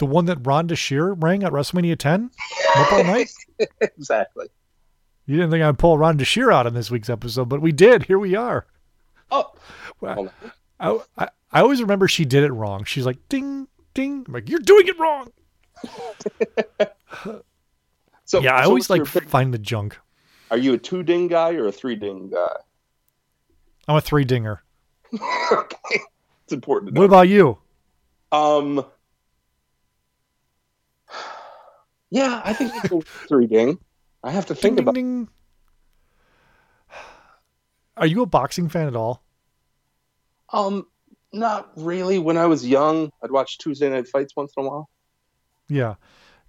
[0.00, 2.30] The one that Rhonda Shear rang at WrestleMania 10
[2.74, 3.30] up all night.
[3.82, 4.46] exactly.
[5.26, 8.04] You didn't think I'd pull Rhonda Shear out in this week's episode, but we did.
[8.04, 8.66] Here we are.
[9.30, 9.52] Oh,
[10.00, 10.32] Well,
[10.80, 10.98] I.
[11.18, 12.84] I, I always remember she did it wrong.
[12.84, 14.24] She's like, ding, ding.
[14.26, 15.30] I'm like, you're doing it wrong.
[18.24, 19.98] So yeah, I so always like find the junk.
[20.52, 22.56] Are you a two ding guy or a three ding guy?
[23.88, 24.62] I'm a three dinger.
[25.52, 25.98] okay.
[26.44, 27.58] It's important to What about you?
[28.30, 28.86] um,
[32.10, 33.78] yeah, I think it's a three ding.
[34.22, 34.94] I have to think ding, about.
[34.94, 35.28] ding.
[37.96, 39.22] Are you a boxing fan at all?
[40.52, 40.86] Um,
[41.32, 42.18] not really.
[42.18, 44.90] When I was young, I'd watch Tuesday night fights once in a while.
[45.68, 45.94] Yeah,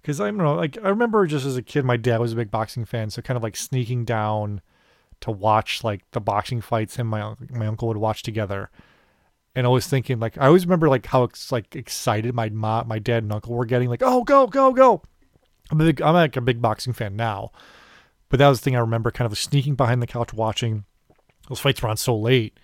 [0.00, 0.54] because I don't know.
[0.54, 3.22] Like I remember just as a kid, my dad was a big boxing fan, so
[3.22, 4.60] kind of like sneaking down
[5.20, 8.70] to watch like the boxing fights him and my uncle, my uncle would watch together,
[9.54, 12.98] and always thinking like I always remember like how ex- like excited my mom, my
[12.98, 15.02] dad and uncle were getting like oh go go go.
[15.70, 17.52] I'm a big I'm like a big boxing fan now,
[18.28, 20.84] but that was the thing I remember kind of sneaking behind the couch watching.
[21.48, 22.58] Those fights were on so late,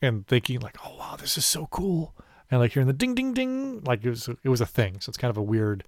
[0.00, 2.14] and thinking like oh wow this is so cool,
[2.50, 5.00] and like hearing the ding ding ding like it was it was a thing.
[5.00, 5.84] So it's kind of a weird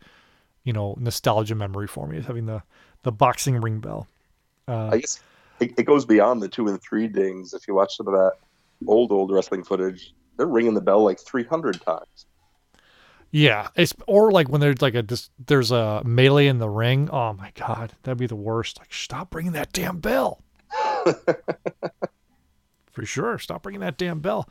[0.64, 2.62] you know nostalgia memory for me is having the
[3.03, 4.09] the boxing ring bell.
[4.66, 5.20] Uh, I guess
[5.61, 7.55] it, it goes beyond the two and three dings.
[7.55, 8.32] If you watch some of that
[8.86, 12.26] old old wrestling footage, they're ringing the bell like three hundred times.
[13.31, 17.11] Yeah, it's or like when there's like a this, there's a melee in the ring.
[17.11, 18.79] Oh my god, that'd be the worst.
[18.79, 20.43] Like stop bringing that damn bell.
[22.93, 24.49] For sure, stop bringing that damn bell.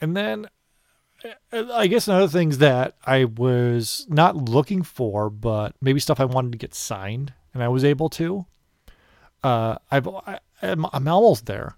[0.00, 0.48] And then
[1.52, 6.24] uh, I guess another things that I was not looking for, but maybe stuff I
[6.24, 8.46] wanted to get signed, and I was able to.
[9.42, 11.76] Uh, I've I, I'm, I'm almost there.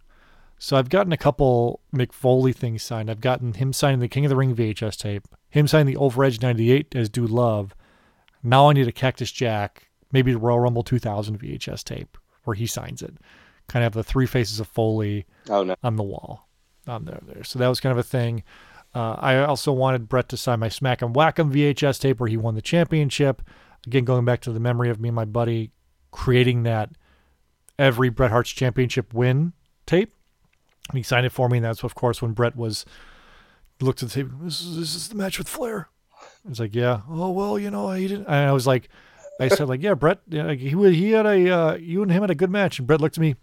[0.59, 3.11] So I've gotten a couple Mick Foley things signed.
[3.11, 6.25] I've gotten him signing the King of the Ring VHS tape, him signing the Over
[6.25, 7.75] Edge 98 as Dude Love.
[8.43, 12.67] Now I need a Cactus Jack, maybe the Royal Rumble 2000 VHS tape where he
[12.67, 13.17] signs it.
[13.69, 15.75] Kind of have the three faces of Foley Oh no!
[15.83, 16.47] on the wall
[16.89, 18.45] on there there so that was kind of a thing
[18.95, 22.29] uh, i also wanted bret to sign my smack and whack 'em vhs tape where
[22.29, 23.43] he won the championship
[23.89, 25.73] again going back to the memory of me and my buddy
[26.13, 26.91] creating that
[27.77, 29.53] every bret hart's championship win
[29.85, 30.15] tape
[30.91, 32.87] and he signed it for me and that's of course when bret was
[33.81, 35.89] looked at the tape this is, this is the match with flair
[36.49, 38.89] it's like yeah oh well you know he didn't and i was like
[39.41, 42.31] i said like yeah bret yeah, he, he had a uh, you and him had
[42.31, 43.35] a good match and bret looked at me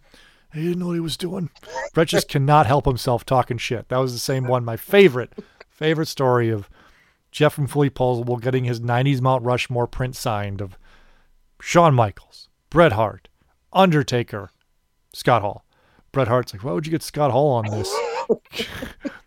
[0.53, 1.49] he didn't know what he was doing.
[1.93, 3.89] Bret just cannot help himself talking shit.
[3.89, 4.63] That was the same one.
[4.63, 5.33] My favorite,
[5.69, 6.69] favorite story of
[7.31, 10.77] Jeff from Fully Puzzle getting his 90s Mount Rushmore print signed of
[11.59, 13.29] Shawn Michaels, Bret Hart,
[13.71, 14.51] Undertaker,
[15.11, 15.65] Scott Hall.
[16.11, 17.91] Bret Hart's like, why would you get Scott Hall on this?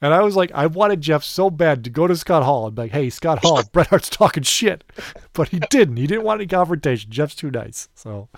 [0.00, 2.74] And I was like, I wanted Jeff so bad to go to Scott Hall and
[2.74, 4.84] be like, hey, Scott Hall, Bret Hart's talking shit.
[5.32, 5.96] But he didn't.
[5.96, 7.10] He didn't want any confrontation.
[7.10, 7.88] Jeff's too nice.
[7.94, 8.28] So,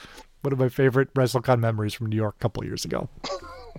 [0.43, 3.09] one of my favorite WrestleCon memories from New York a couple years ago.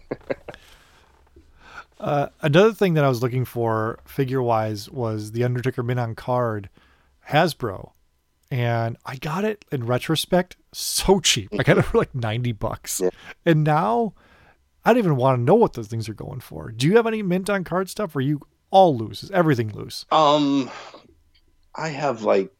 [2.00, 6.16] uh, another thing that I was looking for figure wise was the Undertaker mint on
[6.16, 6.70] card
[7.30, 7.92] Hasbro.
[8.50, 11.50] And I got it in retrospect so cheap.
[11.58, 13.02] I got it for like 90 bucks.
[13.02, 13.10] Yeah.
[13.46, 14.14] And now
[14.88, 16.72] I don't even want to know what those things are going for.
[16.72, 18.16] Do you have any mint on card stuff?
[18.16, 18.40] Or are you
[18.72, 19.22] all loose?
[19.22, 20.06] Is everything loose?
[20.14, 20.72] Um,
[21.76, 22.54] I have like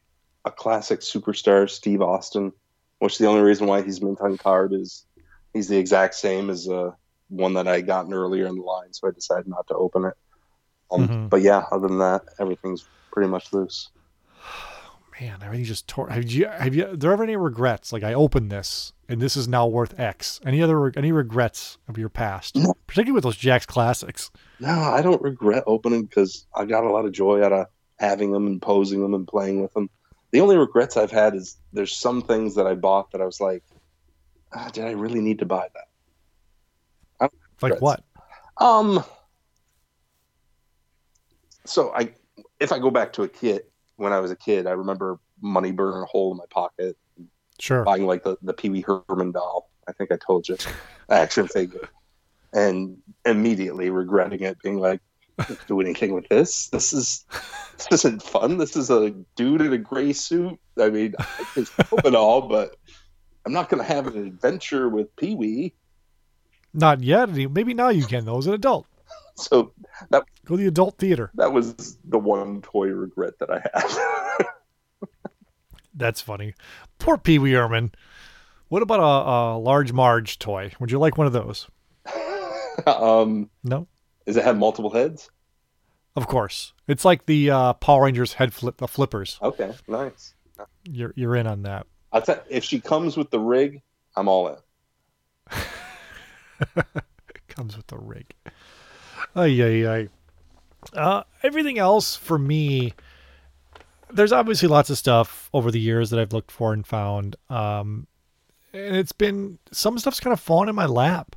[0.44, 2.52] a classic superstar, Steve Austin,
[3.00, 5.06] which the only reason why he's mint on card is
[5.54, 6.92] he's the exact same as uh,
[7.30, 10.14] one that I gotten earlier in the line, so I decided not to open it.
[10.92, 11.30] Um, Mhm.
[11.30, 13.90] But yeah, other than that, everything's pretty much loose.
[15.20, 16.10] Man, everything just tore.
[16.10, 16.96] Have you have you?
[16.96, 17.92] There ever any regrets?
[17.92, 20.40] Like I opened this and this is now worth X.
[20.46, 22.76] Any other any regrets of your past, No.
[22.86, 24.30] particularly with those Jakks classics?
[24.60, 27.66] No, I don't regret opening because I got a lot of joy out of
[27.98, 29.90] having them and posing them and playing with them.
[30.32, 33.42] The only regrets I've had is there's some things that I bought that I was
[33.42, 33.64] like,
[34.54, 37.32] ah, did I really need to buy that?
[37.60, 38.04] Like what?
[38.58, 39.04] Um.
[41.66, 42.14] So I,
[42.60, 43.64] if I go back to a kid
[43.98, 46.98] when I was a kid, I remember money burning a hole in my pocket,
[47.60, 47.84] Sure.
[47.84, 49.70] buying like the the Pee Wee Herman doll.
[49.88, 50.58] I think I told you,
[51.10, 51.90] action figure,
[52.54, 55.02] and immediately regretting it, being like,
[55.42, 56.68] "Can't "Do anything with this?
[56.70, 57.26] This is
[57.78, 58.58] this isn't fun.
[58.58, 60.60] This is a dude in a gray suit.
[60.80, 61.16] I mean,
[61.56, 62.76] it's cool and all, but
[63.46, 65.74] I'm not going to have an adventure with Pee Wee."
[66.74, 67.30] Not yet.
[67.30, 68.86] Maybe now you can though as an adult.
[69.36, 69.72] So
[70.12, 71.30] that Go to the adult theater.
[71.36, 74.46] that was the one toy regret that I had.
[75.94, 76.54] That's funny.
[77.00, 77.92] Poor Pee Wee Herman.
[78.70, 80.72] What about a, a large Marge toy?
[80.80, 81.68] Would you like one of those?
[82.86, 83.88] um, No.
[84.26, 85.30] does it have multiple heads?
[86.16, 86.72] Of course.
[86.88, 89.38] It's like the uh, Power Rangers head flip, the flippers.
[89.42, 90.34] Okay, nice.
[90.86, 91.86] You're you're in on that.
[92.50, 93.82] If she comes with the rig,
[94.16, 94.56] I'm all in.
[97.50, 98.26] comes with the rig.
[99.36, 100.10] Ay, ay, ay.
[100.94, 102.94] Uh, everything else for me,
[104.12, 107.36] there's obviously lots of stuff over the years that I've looked for and found.
[107.50, 108.08] Um,
[108.74, 111.36] and it's been some stuff's kind of fallen in my lap.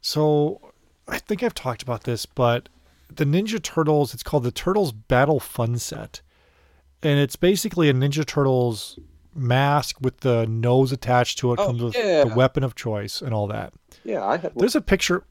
[0.00, 0.60] So
[1.08, 2.68] I think I've talked about this, but
[3.14, 6.20] the Ninja Turtles, it's called the Turtles Battle Fun Set.
[7.02, 8.98] And it's basically a Ninja Turtles
[9.34, 12.24] mask with the nose attached to it, Oh, comes with yeah.
[12.24, 13.72] the weapon of choice and all that.
[14.04, 14.52] Yeah, I had.
[14.56, 15.24] There's a picture.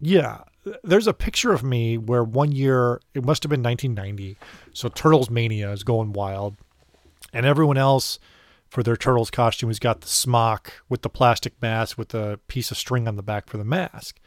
[0.00, 0.42] Yeah,
[0.82, 4.36] there's a picture of me where one year it must have been 1990.
[4.72, 6.56] So Turtles Mania is going wild,
[7.32, 8.18] and everyone else
[8.68, 12.70] for their Turtles costume has got the smock with the plastic mask with the piece
[12.70, 14.20] of string on the back for the mask.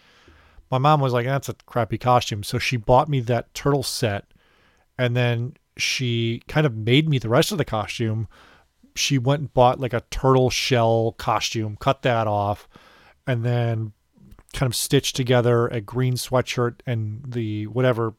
[0.70, 4.26] My mom was like, "That's a crappy costume," so she bought me that turtle set,
[4.98, 8.28] and then she kind of made me the rest of the costume.
[8.96, 12.68] She went and bought like a turtle shell costume, cut that off,
[13.26, 13.94] and then
[14.54, 18.14] kind of stitched together a green sweatshirt and the whatever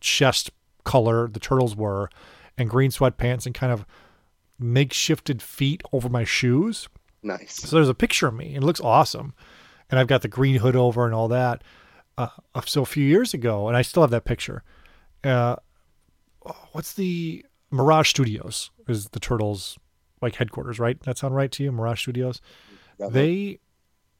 [0.00, 0.50] chest
[0.84, 2.10] color the turtles were
[2.58, 3.86] and green sweatpants and kind of
[4.60, 6.88] makeshifted feet over my shoes.
[7.22, 7.54] nice.
[7.54, 8.54] So there's a picture of me.
[8.54, 9.34] It looks awesome.
[9.90, 11.62] And I've got the green hood over and all that.
[12.18, 12.28] Uh,
[12.66, 14.62] so a few years ago, and I still have that picture.
[15.24, 15.56] Uh,
[16.72, 19.78] what's the Mirage Studios is the Turtles
[20.20, 21.00] like headquarters, right?
[21.02, 21.72] That sound right to you?
[21.72, 22.40] Mirage Studios.
[22.98, 23.58] They,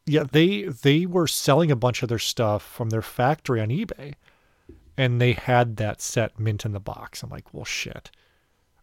[0.06, 4.14] yeah, they they were selling a bunch of their stuff from their factory on eBay,
[4.96, 7.22] and they had that set mint in the box.
[7.22, 8.10] I'm like, well, shit,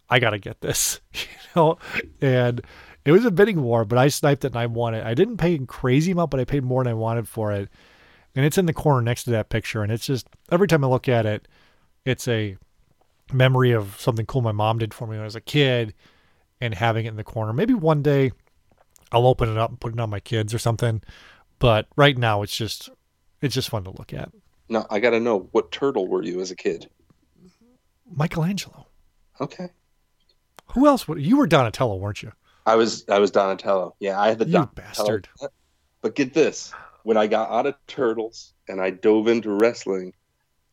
[0.10, 1.78] I gotta get this, you know.
[2.22, 2.62] And
[3.06, 5.06] it was a bidding war, but I sniped it and I won it.
[5.06, 7.70] I didn't pay a crazy amount, but I paid more than I wanted for it.
[8.36, 10.88] And it's in the corner next to that picture, and it's just every time I
[10.88, 11.48] look at it,
[12.06, 12.58] it's a
[13.34, 15.94] memory of something cool my mom did for me when I was a kid,
[16.62, 17.52] and having it in the corner.
[17.52, 18.32] Maybe one day
[19.12, 21.02] I'll open it up and put it on my kids or something.
[21.60, 22.90] But right now, it's just
[23.42, 24.32] it's just fun to look at.
[24.70, 26.90] No, I got to know what turtle were you as a kid?
[28.12, 28.88] Michelangelo.
[29.42, 29.70] Okay.
[30.74, 32.32] Who else would you were Donatello, weren't you?
[32.66, 33.96] I was I was Donatello.
[34.00, 34.76] Yeah, I had the You Donatello.
[34.88, 35.30] bastard.
[36.02, 40.14] But get this: when I got out of turtles and I dove into wrestling,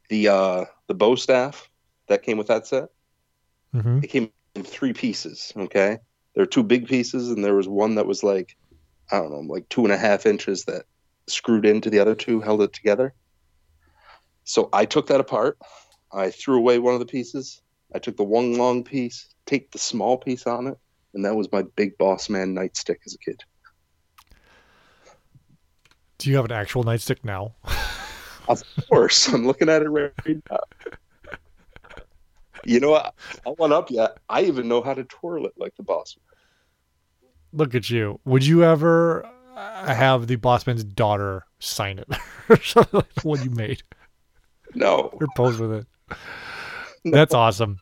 [0.08, 1.70] the uh the bow staff
[2.08, 2.88] that came with that set,
[3.74, 3.98] Mm-hmm.
[4.02, 5.52] it came in three pieces.
[5.56, 5.98] Okay,
[6.36, 8.56] there were two big pieces, and there was one that was like
[9.10, 10.84] I don't know, like two and a half inches that
[11.26, 13.14] screwed into the other two, held it together.
[14.44, 15.58] So I took that apart.
[16.12, 17.62] I threw away one of the pieces.
[17.94, 20.76] I took the one long piece, taped the small piece on it,
[21.14, 23.42] and that was my big boss man nightstick as a kid.
[26.18, 27.54] Do you have an actual nightstick now?
[28.48, 30.12] Of course, I'm looking at it right
[30.50, 30.60] now.
[32.66, 33.14] You know what?
[33.46, 34.18] I'll one up yet.
[34.28, 36.16] I even know how to twirl it like the boss.
[37.52, 38.20] Look at you.
[38.24, 42.08] Would you ever have the boss man's daughter sign it
[42.48, 43.82] or something like what you made
[44.74, 45.86] No, or pose with it?
[47.04, 47.78] That's awesome.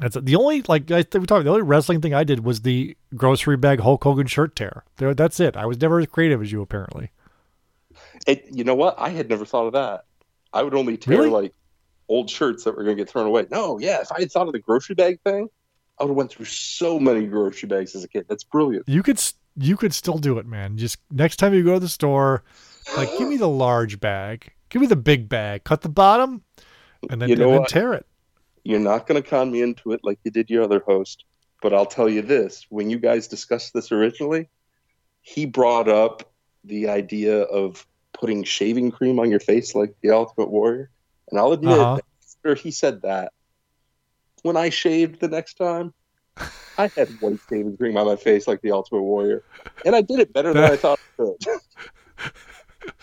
[0.00, 1.44] That's the only like I think we talked.
[1.44, 4.84] The only wrestling thing I did was the grocery bag Hulk Hogan shirt tear.
[4.96, 5.56] There, that's it.
[5.56, 7.10] I was never as creative as you apparently.
[8.26, 8.44] it.
[8.50, 8.96] You know what?
[8.98, 10.04] I had never thought of that.
[10.52, 11.30] I would only tear Really?
[11.30, 11.54] like
[12.08, 13.46] old shirts that were going to get thrown away.
[13.50, 14.00] No, yeah.
[14.00, 15.48] If I had thought of the grocery bag thing,
[15.98, 18.26] I would have went through so many grocery bags as a kid.
[18.28, 18.88] That's brilliant.
[18.88, 19.20] You could
[19.56, 20.76] you could still do it, man.
[20.76, 22.42] Just next time you go to the store,
[22.96, 26.42] like give me the large bag, give me the big bag, cut the bottom,
[27.10, 28.06] and then, You know and then tear it.
[28.64, 31.24] You're not going to con me into it like you did your other host,
[31.62, 34.48] but I'll tell you this: when you guys discussed this originally,
[35.20, 36.32] he brought up
[36.64, 40.90] the idea of putting shaving cream on your face like the Ultimate Warrior,
[41.30, 42.00] and I'll admit, Uh-huh.
[42.44, 43.32] after he said that,
[44.42, 45.94] when I shaved the next time,
[46.76, 49.42] I had white shaving cream on my face like the Ultimate Warrior,
[49.84, 51.46] and I did it better than I thought I could.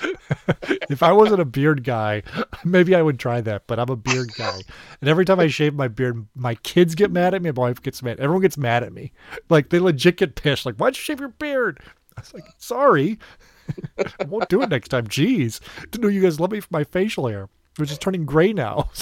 [0.89, 2.23] if I wasn't a beard guy,
[2.63, 4.61] maybe I would try that, but I'm a beard guy.
[4.99, 7.81] And every time I shave my beard, my kids get mad at me, my wife
[7.81, 8.19] gets mad.
[8.19, 9.11] Everyone gets mad at me.
[9.49, 10.65] Like they legit get pissed.
[10.65, 11.79] Like, why'd you shave your beard?
[12.17, 13.17] I was like, sorry.
[13.97, 15.07] I won't do it next time.
[15.07, 15.59] Jeez.
[15.89, 17.47] Didn't know you guys love me for my facial hair,
[17.77, 18.89] which is turning gray now.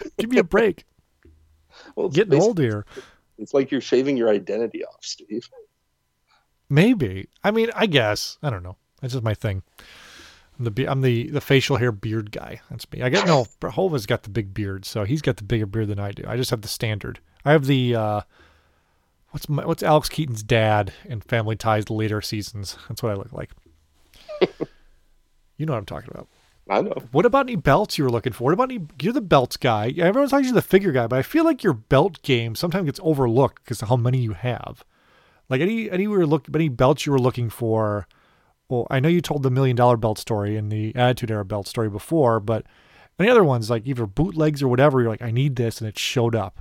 [0.00, 0.84] Like, give me a break.
[1.94, 2.84] Well, Getting old here.
[3.38, 5.48] It's like you're shaving your identity off, Steve.
[6.68, 7.28] Maybe.
[7.42, 8.38] I mean, I guess.
[8.42, 8.76] I don't know.
[9.00, 9.62] That's just my thing.
[10.58, 12.60] I'm the I'm the the facial hair beard guy.
[12.70, 13.02] That's me.
[13.02, 13.46] I get no.
[13.70, 16.24] Hova's got the big beard, so he's got the bigger beard than I do.
[16.26, 17.20] I just have the standard.
[17.44, 18.20] I have the uh,
[19.30, 22.76] what's my, what's Alex Keaton's dad in Family Ties later seasons.
[22.88, 23.50] That's what I look like.
[25.56, 26.28] you know what I'm talking about.
[26.68, 26.94] I know.
[27.12, 28.44] What about any belts you were looking for?
[28.44, 28.86] What about any?
[29.00, 29.92] You're the belts guy.
[29.96, 33.00] Everyone's talking to the figure guy, but I feel like your belt game sometimes gets
[33.02, 34.84] overlooked because of how many you have.
[35.48, 38.06] Like any any we were look any belts you were looking for.
[38.68, 41.66] Well, I know you told the million dollar belt story and the Attitude Era belt
[41.66, 42.66] story before, but
[43.18, 45.98] any other ones like either bootlegs or whatever, you're like, I need this, and it
[45.98, 46.60] showed up.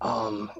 [0.00, 0.50] Um,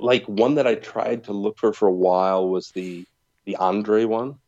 [0.00, 3.06] like one that I tried to look for for a while was the
[3.44, 4.38] the Andre one,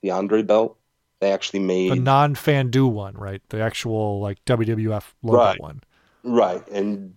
[0.00, 0.76] the Andre belt.
[1.20, 3.42] They actually made The non Fandu one, right?
[3.48, 5.60] The actual like WWF logo Right.
[5.60, 5.82] one.
[6.22, 7.14] right, and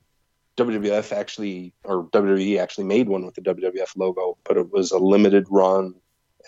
[0.58, 4.98] WWF actually or WWE actually made one with the WWF logo, but it was a
[4.98, 5.96] limited run.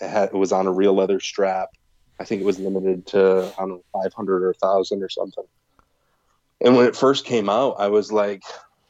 [0.01, 1.70] It, had, it was on a real leather strap.
[2.20, 5.45] I think it was limited to I don't know five hundred or thousand or something.
[6.62, 8.43] And when it first came out, I was like,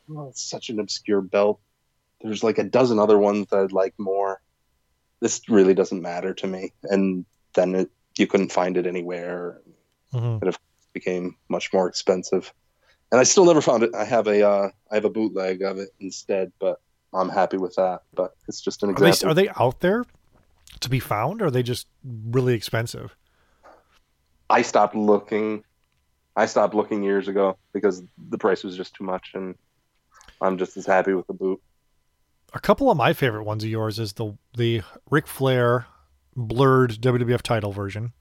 [0.09, 1.59] oh, "It's such an obscure belt."
[2.21, 4.41] There's like a dozen other ones that I'd like more.
[5.19, 6.71] This really doesn't matter to me.
[6.83, 9.61] And then it, you couldn't find it anywhere.
[10.11, 10.57] hmm It
[10.93, 12.53] became much more expensive.
[13.11, 13.93] And I still never found it.
[13.95, 16.79] I have a uh, I have a bootleg of it instead, but
[17.13, 18.01] I'm happy with that.
[18.13, 19.29] But it's just an Are they example.
[19.29, 20.03] are they out there
[20.79, 23.15] to be found, or are they just really expensive?
[24.49, 25.63] I stopped looking.
[26.35, 29.55] I stopped looking years ago because the price was just too much, and
[30.41, 31.61] I'm just as happy with the boot.
[32.53, 35.85] a couple of my favorite ones of yours is the the Ric Flair
[36.35, 38.13] blurred WWF title version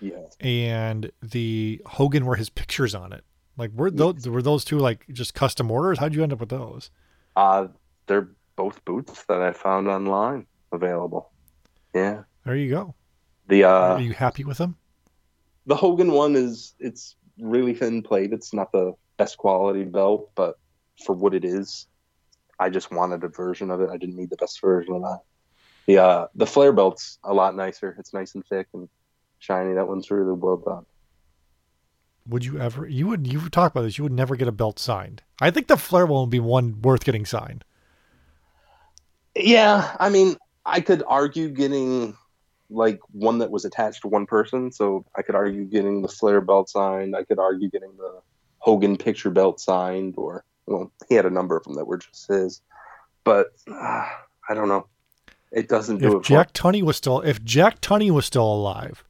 [0.00, 3.24] Yeah, and the Hogan were his pictures on it.
[3.56, 5.98] Like were those were those two like just custom orders?
[5.98, 6.90] How'd you end up with those?
[7.36, 7.68] uh,
[8.06, 11.30] they're both boots that I found online available.
[11.94, 12.94] Yeah, There you go.
[13.48, 14.76] the uh, Are you happy with them?
[15.66, 18.32] the Hogan one is it's really thin plate.
[18.32, 20.58] It's not the best quality belt, but
[21.04, 21.86] for what it is,
[22.58, 23.90] I just wanted a version of it.
[23.90, 25.20] I didn't need the best version of that.
[25.88, 27.96] The uh, the Flair belt's a lot nicer.
[27.98, 28.90] It's nice and thick and
[29.38, 29.74] shiny.
[29.74, 30.84] That one's really well done.
[32.28, 32.86] Would you ever?
[32.86, 33.26] You would.
[33.26, 33.96] You would talk about this.
[33.96, 35.22] You would never get a belt signed.
[35.40, 37.64] I think the Flair one would be one worth getting signed.
[39.34, 40.36] Yeah, I mean,
[40.66, 42.14] I could argue getting
[42.68, 44.70] like one that was attached to one person.
[44.70, 47.16] So I could argue getting the Flair belt signed.
[47.16, 48.20] I could argue getting the
[48.58, 52.28] Hogan picture belt signed, or well, he had a number of them that were just
[52.28, 52.60] his.
[53.24, 54.06] But uh,
[54.50, 54.86] I don't know.
[55.52, 56.16] It doesn't do If it.
[56.18, 59.04] for Jack Tunney was still, if Jack Tunney was still alive,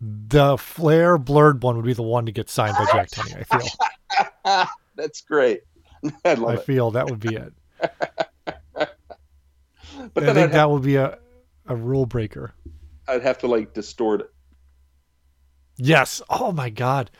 [0.00, 3.44] the Flair blurred one would be the one to get signed by Jack Tunney.
[3.50, 4.66] I feel.
[4.96, 5.62] That's great.
[6.24, 7.52] I love I feel that would be it.
[10.14, 11.18] But I think that would be a,
[11.66, 12.54] a rule breaker.
[13.08, 14.32] I'd have to like distort it.
[15.76, 16.22] Yes.
[16.30, 17.10] Oh my God.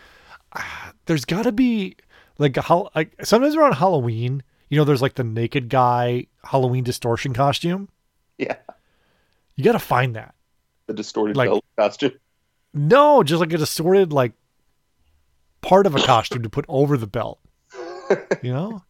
[0.54, 1.96] Ah, There's got to be
[2.38, 7.32] like a like sometimes around Halloween, you know, there's like the naked guy Halloween distortion
[7.34, 7.88] costume.
[8.46, 8.56] Yeah,
[9.56, 10.34] You got to find that.
[10.86, 12.12] the distorted Like- belt costume.
[12.74, 14.32] No, just like a distorted like
[15.62, 17.38] part of a costume to put over the belt.
[18.42, 18.82] You know?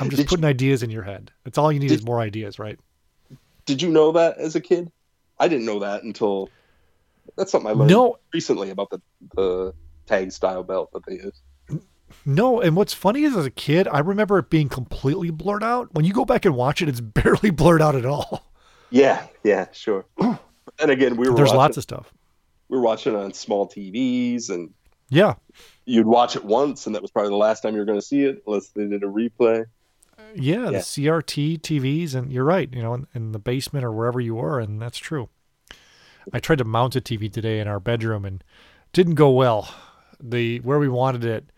[0.00, 1.32] I'm just Did putting ideas in your head.
[1.44, 2.78] That's all you need Did- is more ideas, right?
[3.66, 4.90] Did you know that as a kid?
[5.38, 6.48] I didn't know that until
[7.36, 9.00] that's something I learned No, recently about the
[9.34, 9.74] the
[10.06, 11.42] tag style belt that they use.
[12.24, 12.60] No.
[12.60, 15.88] And what's funny is as a kid, I remember it being completely blurred out.
[15.94, 18.50] When you go back and watch it, it's barely blurred out at all.
[18.90, 20.04] Yeah, yeah, sure.
[20.18, 22.12] and again, we were There's watching, lots of stuff.
[22.68, 24.70] we were watching on small TVs, and
[25.10, 25.34] Yeah.
[25.84, 28.04] you'd watch it once, and that was probably the last time you were going to
[28.06, 29.66] see it, unless they did a replay.
[30.18, 32.72] Uh, yeah, the CRT TVs, and you're right.
[32.72, 35.28] You know, in, in the basement or wherever you were, and that's true.
[36.32, 38.42] I tried to mount a TV today in our bedroom, and
[38.92, 39.68] didn't go well.
[40.20, 41.50] The where we wanted it,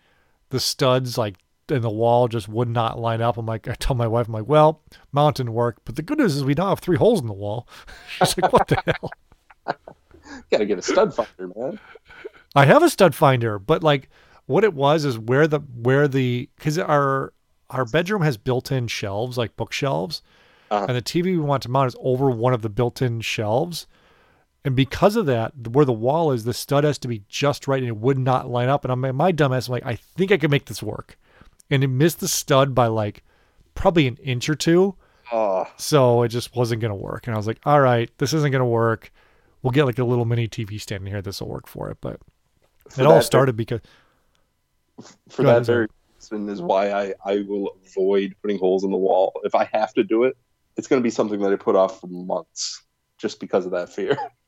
[0.51, 1.35] the studs like
[1.69, 3.37] in the wall just would not line up.
[3.37, 4.81] I'm like, I tell my wife, I'm like, well,
[5.11, 7.67] mountain work, but the good news is we now have three holes in the wall.
[8.17, 9.11] She's like, what the hell?
[10.51, 11.79] Got to get a stud finder, man.
[12.55, 14.09] I have a stud finder, but like
[14.45, 17.33] what it was is where the where the because our
[17.69, 20.21] our bedroom has built-in shelves like bookshelves,
[20.69, 20.85] Uh-huh.
[20.89, 23.87] and the TV we want to mount is over one of the built-in shelves,
[24.63, 27.81] and because of that, where the wall is, the stud has to be just right,
[27.81, 28.85] and it would not line up.
[28.85, 31.17] And I'm my dumbass, I'm like, I think I can make this work,
[31.69, 33.23] and it missed the stud by like
[33.73, 34.95] probably an inch or two.
[35.31, 37.25] Oh, So it just wasn't going to work.
[37.25, 39.13] And I was like, all right, this isn't going to work.
[39.63, 41.21] We'll get like a little mini TV stand in here.
[41.21, 41.97] This will work for it.
[42.01, 42.19] But
[42.89, 43.79] For it all started because,
[45.29, 45.87] for that ahead, very
[46.21, 49.39] reason is why I, I will avoid putting holes in the wall.
[49.43, 50.37] If I have to do it,
[50.77, 52.83] it's going to be something that I put off for months
[53.17, 54.17] just because of that fear.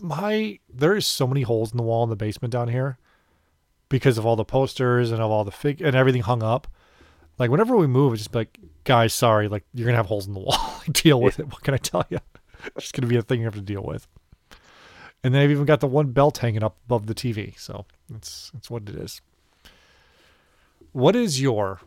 [0.00, 2.98] my, there is so many holes in the wall in the basement down here
[3.88, 6.66] because of all the posters and of all the fig and everything hung up.
[7.38, 10.32] Like whenever we move, it's just like, guys, sorry, like you're to have holes in
[10.32, 10.82] the wall.
[10.90, 11.46] deal with it.
[11.46, 12.18] What can I tell you?
[12.64, 14.06] it's just to be a thing you have to deal with.
[15.22, 17.58] And then I've even got the one belt hanging up above the TV.
[17.58, 17.84] So
[18.14, 19.20] it's, it's what it is.
[20.92, 21.80] What is your,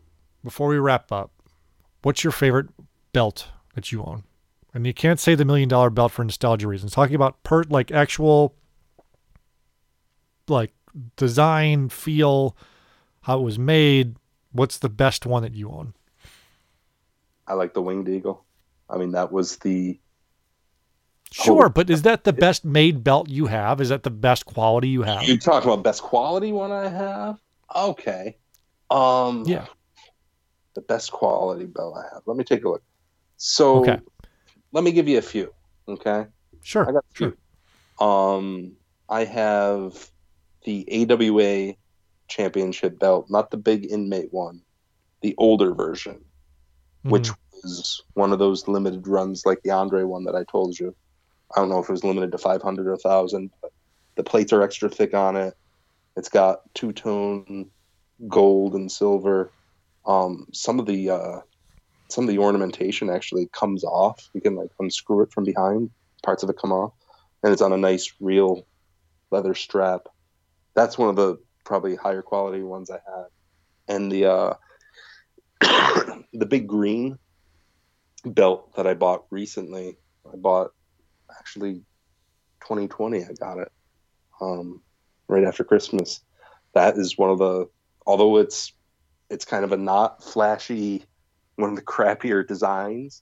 [0.44, 1.32] before we wrap up,
[2.02, 2.68] what's your favorite
[3.12, 4.24] belt that you own?
[4.74, 6.92] And you can't say the million dollar belt for nostalgia reasons.
[6.92, 8.56] Talking about per like actual
[10.48, 10.74] like
[11.16, 12.56] design, feel,
[13.22, 14.16] how it was made.
[14.52, 15.94] What's the best one that you own?
[17.48, 18.46] I like the winged eagle.
[18.90, 20.00] I mean, that was the
[21.32, 23.80] Sure, but is that the best made belt you have?
[23.82, 25.30] Is that the best quality you have?
[25.30, 27.40] You talk about best quality one I have?
[27.76, 28.38] Okay.
[28.90, 29.68] Um Yeah.
[30.76, 32.24] the best quality belt I have.
[32.26, 32.84] Let me take a look.
[33.38, 34.00] So Okay.
[34.72, 35.54] Let me give you a few.
[35.88, 36.26] Okay.
[36.62, 36.84] Sure.
[36.88, 37.36] I got a sure.
[38.00, 38.06] few.
[38.06, 38.78] Um
[39.10, 40.12] I have
[40.66, 41.76] the AWA
[42.28, 44.62] championship belt, not the big inmate one,
[45.22, 46.26] the older version,
[47.08, 47.34] which Mm-hmm.
[47.64, 50.96] was one of those limited runs like the Andre one that I told you.
[51.56, 53.72] I don't know if it was limited to 500 or 1,000, but
[54.16, 55.54] the plates are extra thick on it.
[56.16, 57.72] It's got two tone
[58.28, 59.54] gold and silver.
[60.06, 61.40] Um, some of the uh,
[62.10, 64.30] some of the ornamentation actually comes off.
[64.34, 65.92] You can like unscrew it from behind.
[66.24, 66.94] Parts of it come off,
[67.44, 68.68] and it's on a nice real
[69.32, 70.08] leather strap.
[70.76, 73.26] That's one of the probably higher quality ones I had.
[73.88, 74.54] And the uh,
[76.34, 77.18] the big green
[78.26, 79.98] belt that I bought recently.
[80.32, 80.72] I bought
[81.40, 81.76] actually
[82.62, 83.24] 2020.
[83.24, 83.72] I got it
[84.42, 84.82] um,
[85.28, 86.22] right after Christmas.
[86.74, 87.70] That is one of the
[88.06, 88.74] although it's
[89.30, 91.06] it's kind of a not flashy
[91.60, 93.22] one of the crappier designs.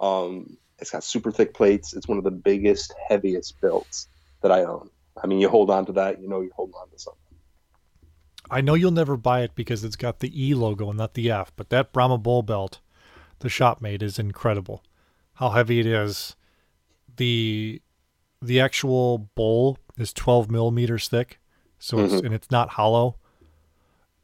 [0.00, 1.94] Um, it's got super thick plates.
[1.94, 4.08] It's one of the biggest, heaviest belts
[4.42, 4.90] that I own.
[5.22, 7.20] I mean, you hold on to that, you know, you hold on to something.
[8.50, 11.30] I know you'll never buy it because it's got the E logo and not the
[11.30, 12.80] F, but that Brahma Bull belt
[13.38, 14.82] the shop made is incredible.
[15.34, 16.36] How heavy it is.
[17.16, 17.82] The
[18.40, 21.38] the actual bowl is 12 millimeters thick,
[21.78, 23.16] so it's and it's not hollow.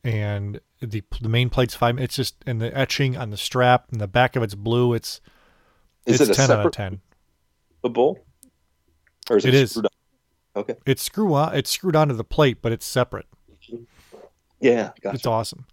[0.03, 1.99] And the the main plate's five.
[1.99, 4.95] It's just and the etching on the strap and the back of it's blue.
[4.95, 5.21] It's
[6.07, 7.01] Is it's it a 10 out of 10.
[7.85, 8.19] A bull?
[9.31, 9.71] Or is it, It is.
[9.71, 9.93] screwed up?
[10.57, 10.75] Okay.
[10.87, 11.55] It's screw on.
[11.55, 13.27] It's screwed onto the plate, but it's separate.
[14.61, 15.15] Yeah, gotcha.
[15.15, 15.67] It's awesome.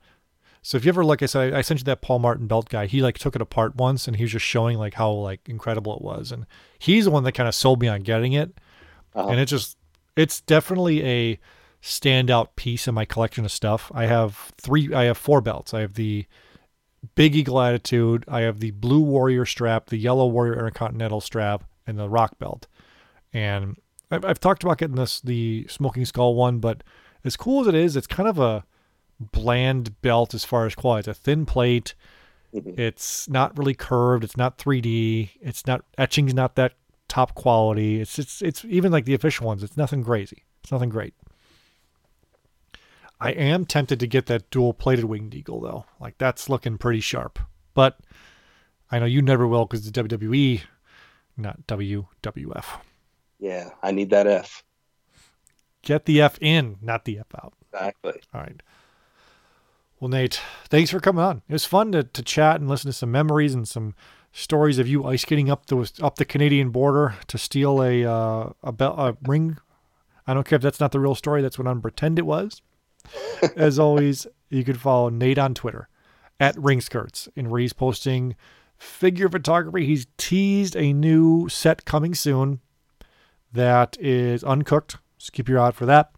[0.62, 2.70] So if you ever, like I said, I, I sent you that Paul Martin belt
[2.70, 2.86] guy.
[2.88, 5.96] He like took it apart once, and he was just showing like how like incredible
[5.96, 6.32] it was.
[6.32, 6.46] And
[6.80, 8.58] he's the one that kind of sold me on getting it.
[9.14, 9.30] Uh-huh.
[9.30, 9.78] And it just,
[10.16, 11.40] it's definitely a
[11.86, 13.92] standout piece in my collection of stuff.
[13.94, 15.74] I have three, I have four belts.
[15.74, 16.26] I have the
[17.14, 18.26] Big Eagle Attitude.
[18.28, 22.68] I have the Blue Warrior strap, the Yellow Warrior Intercontinental strap, and the Rock belt.
[23.32, 23.78] And
[24.10, 26.84] I've, I've talked about getting this the Smoking Skull one, but
[27.24, 28.66] as cool as it is, it's kind of a
[29.20, 31.10] bland belt as far as quality.
[31.10, 31.94] It's a thin plate.
[32.54, 32.80] Mhm.
[32.80, 34.24] It's not really curved.
[34.24, 35.30] It's not 3D.
[35.40, 36.74] It's not etching's not that
[37.08, 38.02] top quality.
[38.02, 39.62] It's it's it's even like the official ones.
[39.62, 40.46] It's nothing crazy.
[40.64, 41.14] It's nothing great.
[43.20, 45.86] I am tempted to get that dual plated winged eagle though.
[46.00, 47.40] Like that's looking pretty sharp.
[47.74, 48.00] But
[48.92, 50.62] I know you never will because it's WWE,
[51.38, 52.66] not WWF.
[53.40, 54.64] Yeah, I need that F.
[55.82, 57.54] Get the F in, not the F out.
[57.74, 58.22] Exactly.
[58.34, 58.62] All right.
[60.00, 61.42] Well, Nate, thanks for coming on.
[61.48, 63.96] It was fun to, to chat and listen to some memories and some
[64.32, 68.50] stories of you ice skating up the up the Canadian border to steal a uh,
[68.62, 69.58] a, bell, a ring.
[70.28, 71.42] I don't care if that's not the real story.
[71.42, 72.62] That's what I'm pretend it was.
[73.56, 75.90] As always, you can follow Nate on Twitter
[76.40, 78.36] at Ringskirts, and where he's posting
[78.78, 79.86] figure photography.
[79.86, 82.60] He's teased a new set coming soon
[83.54, 84.98] that is uncooked.
[85.18, 86.12] So keep your eye out for that.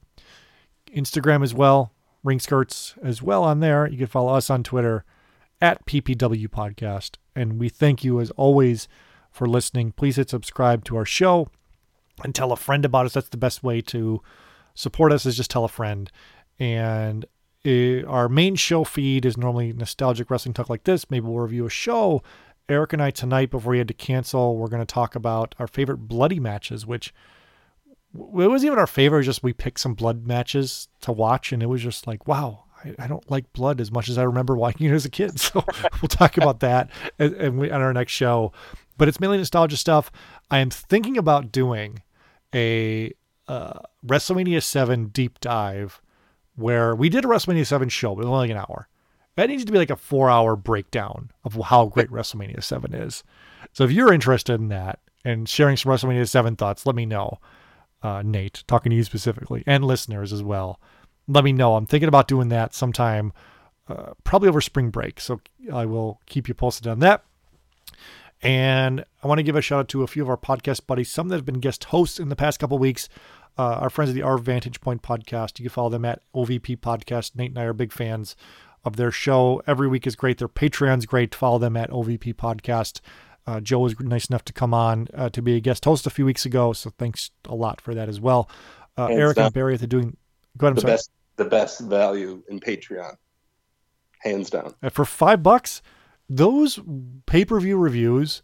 [0.96, 1.94] Instagram as well,
[2.26, 3.88] Ringskirts as well on there.
[3.88, 5.06] You can follow us on Twitter
[5.62, 7.18] at PPW Podcast.
[7.36, 8.88] And we thank you as always
[9.32, 9.92] for listening.
[9.92, 11.50] Please hit subscribe to our show
[12.24, 13.14] and tell a friend about us.
[13.14, 14.22] That's the best way to
[14.74, 16.12] support us is just tell a friend.
[16.60, 17.26] And
[17.66, 21.10] uh, our main show feed is normally nostalgic wrestling talk like this.
[21.10, 22.24] Maybe we'll review a show.
[22.70, 25.68] Eric and I tonight, before we had to cancel, we're going to talk about our
[25.68, 27.14] favorite bloody matches, which
[28.14, 29.24] it was even our favorite.
[29.24, 32.96] Just we picked some blood matches to watch, and it was just like, wow, I,
[33.00, 35.40] I don't like blood as much as I remember watching it as a kid.
[35.40, 35.64] So
[36.02, 36.90] we'll talk about that
[37.20, 38.52] and, and we, on our next show.
[38.98, 40.12] But it's mainly nostalgia stuff.
[40.50, 42.02] I am thinking about doing
[42.54, 43.14] a
[43.48, 46.02] uh, WrestleMania 7 deep dive
[46.58, 48.90] where we did a WrestleMania 7 show, but only an hour.
[49.36, 53.24] That needs to be like a four hour breakdown of how great WrestleMania 7 is.
[53.72, 57.40] So if you're interested in that and sharing some WrestleMania 7 thoughts, let me know.
[58.02, 60.80] Uh, Nate, talking to you specifically, and listeners as well.
[61.28, 61.76] Let me know.
[61.76, 63.34] I'm thinking about doing that sometime,
[63.88, 65.20] uh, probably over spring break.
[65.20, 65.40] So
[65.72, 67.24] I will keep you posted on that.
[68.42, 71.12] And I want to give a shout out to a few of our podcast buddies,
[71.12, 73.10] some that have been guest hosts in the past couple weeks.
[73.58, 75.60] Uh, our friends at the Our Vantage Point podcast.
[75.60, 77.36] You can follow them at OVP Podcast.
[77.36, 78.36] Nate and I are big fans
[78.86, 79.62] of their show.
[79.66, 80.38] Every week is great.
[80.38, 81.34] Their Patreon's great.
[81.34, 83.02] Follow them at OVP Podcast.
[83.48, 86.10] Uh, Joe was nice enough to come on uh, to be a guest host a
[86.10, 88.50] few weeks ago, so thanks a lot for that as well.
[88.98, 89.46] Uh, Hands Eric down.
[89.46, 90.18] and Barry at the doing.
[90.58, 90.72] Go ahead.
[90.72, 90.94] I'm The sorry.
[90.94, 93.16] best, the best value in Patreon,
[94.20, 94.76] hands down.
[94.84, 95.82] Uh, for five bucks,
[96.30, 96.80] those
[97.26, 98.44] pay per view reviews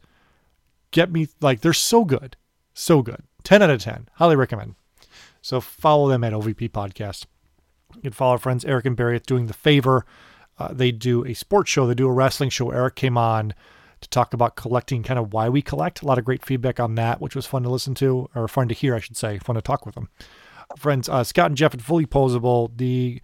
[0.92, 2.38] get me like they're so good,
[2.74, 3.24] so good.
[3.44, 4.08] Ten out of ten.
[4.14, 4.76] Highly recommend.
[5.44, 7.26] So follow them at OVP Podcast.
[7.96, 10.06] You can follow our friends Eric and Barry Doing the Favor.
[10.58, 11.86] Uh, they do a sports show.
[11.86, 12.72] They do a wrestling show.
[12.72, 13.54] Eric came on
[14.00, 16.02] to talk about collecting, kind of why we collect.
[16.02, 18.70] A lot of great feedback on that, which was fun to listen to, or fun
[18.70, 19.38] to hear, I should say.
[19.38, 20.08] Fun to talk with them.
[20.78, 23.22] Friends, uh, Scott and Jeff at Fully Posable, the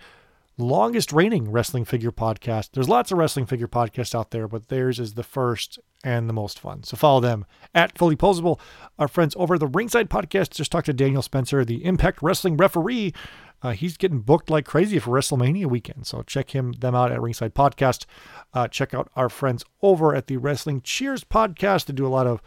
[0.58, 2.72] longest reigning wrestling figure podcast.
[2.74, 6.34] There's lots of wrestling figure podcasts out there, but theirs is the first and the
[6.34, 6.84] most fun.
[6.84, 8.60] So follow them at Fully Posable.
[8.98, 13.14] Our friends over the Ringside Podcast just talked to Daniel Spencer, the Impact Wrestling referee.
[13.62, 16.08] Uh, he's getting booked like crazy for WrestleMania weekend.
[16.08, 18.06] So check him them out at Ringside Podcast.
[18.54, 21.86] Uh, check out our friends over at the Wrestling Cheers Podcast.
[21.86, 22.42] They do a lot of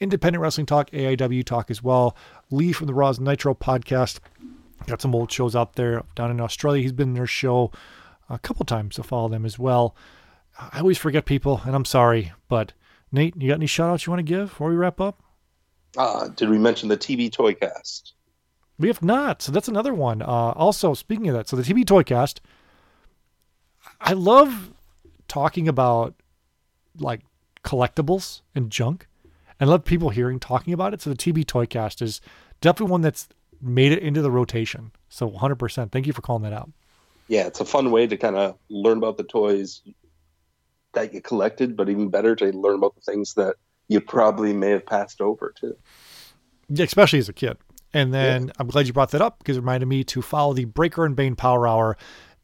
[0.00, 2.16] independent wrestling talk, AIW talk as well.
[2.50, 4.20] Lee from the Raws Nitro Podcast.
[4.86, 6.82] Got some old shows out there down in Australia.
[6.82, 7.70] He's been in their show
[8.28, 9.94] a couple times, so follow them as well.
[10.58, 12.72] I always forget people, and I'm sorry, but
[13.14, 15.22] Nate, you got any shout outs you want to give before we wrap up?
[15.96, 18.12] Uh, did we mention the TV Toycast?
[18.76, 19.40] We have not.
[19.40, 20.20] So that's another one.
[20.20, 22.40] Uh, also, speaking of that, so the TB Toycast,
[24.00, 24.72] I love
[25.28, 26.14] talking about
[26.98, 27.20] like
[27.62, 29.06] collectibles and junk.
[29.60, 31.00] and I love people hearing talking about it.
[31.00, 32.20] So the TB Toycast is
[32.60, 33.28] definitely one that's
[33.62, 34.90] made it into the rotation.
[35.08, 35.92] So 100%.
[35.92, 36.70] Thank you for calling that out.
[37.28, 39.82] Yeah, it's a fun way to kind of learn about the toys
[40.94, 43.56] that you collected, but even better to learn about the things that
[43.88, 45.76] you probably may have passed over too.
[46.68, 47.58] Yeah, especially as a kid.
[47.92, 50.64] And then I'm glad you brought that up because it reminded me to follow the
[50.64, 51.96] Breaker and Bane Power Hour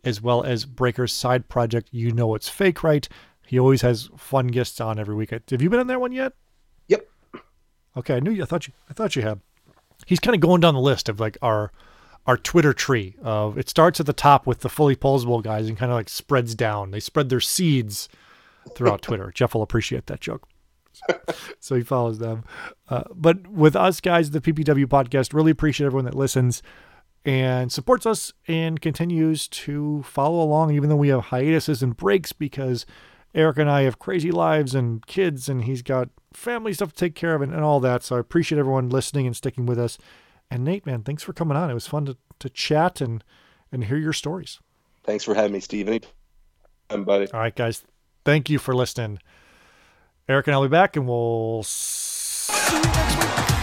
[0.04, 1.88] as well as Breaker's side project.
[1.90, 3.08] You know it's fake, right?
[3.46, 5.30] He always has fun guests on every week.
[5.30, 6.34] Have you been on that one yet?
[6.86, 7.08] Yep.
[7.96, 8.44] Okay, I knew you.
[8.44, 8.74] I thought you.
[8.88, 9.40] I thought you had.
[10.06, 11.72] He's kind of going down the list of like our
[12.26, 15.76] our Twitter tree of it starts at the top with the fully posable guys and
[15.76, 16.92] kind of like spreads down.
[16.92, 18.08] They spread their seeds
[18.74, 19.30] throughout Twitter.
[19.34, 20.48] Jeff will appreciate that joke.
[21.60, 22.44] so he follows them.
[22.88, 26.62] Uh, but with us guys, the PPW podcast, really appreciate everyone that listens
[27.24, 32.32] and supports us and continues to follow along, even though we have hiatuses and breaks
[32.32, 32.86] because
[33.34, 37.14] Eric and I have crazy lives and kids, and he's got family stuff to take
[37.14, 38.02] care of and, and all that.
[38.02, 39.98] So I appreciate everyone listening and sticking with us.
[40.50, 41.70] And Nate, man, thanks for coming on.
[41.70, 43.22] It was fun to, to chat and,
[43.70, 44.58] and hear your stories.
[45.04, 45.88] Thanks for having me, Steve.
[45.88, 47.30] Anytime, buddy.
[47.30, 47.84] All right, guys.
[48.24, 49.18] Thank you for listening.
[50.28, 53.59] Eric and I'll be back, and we'll see you next week.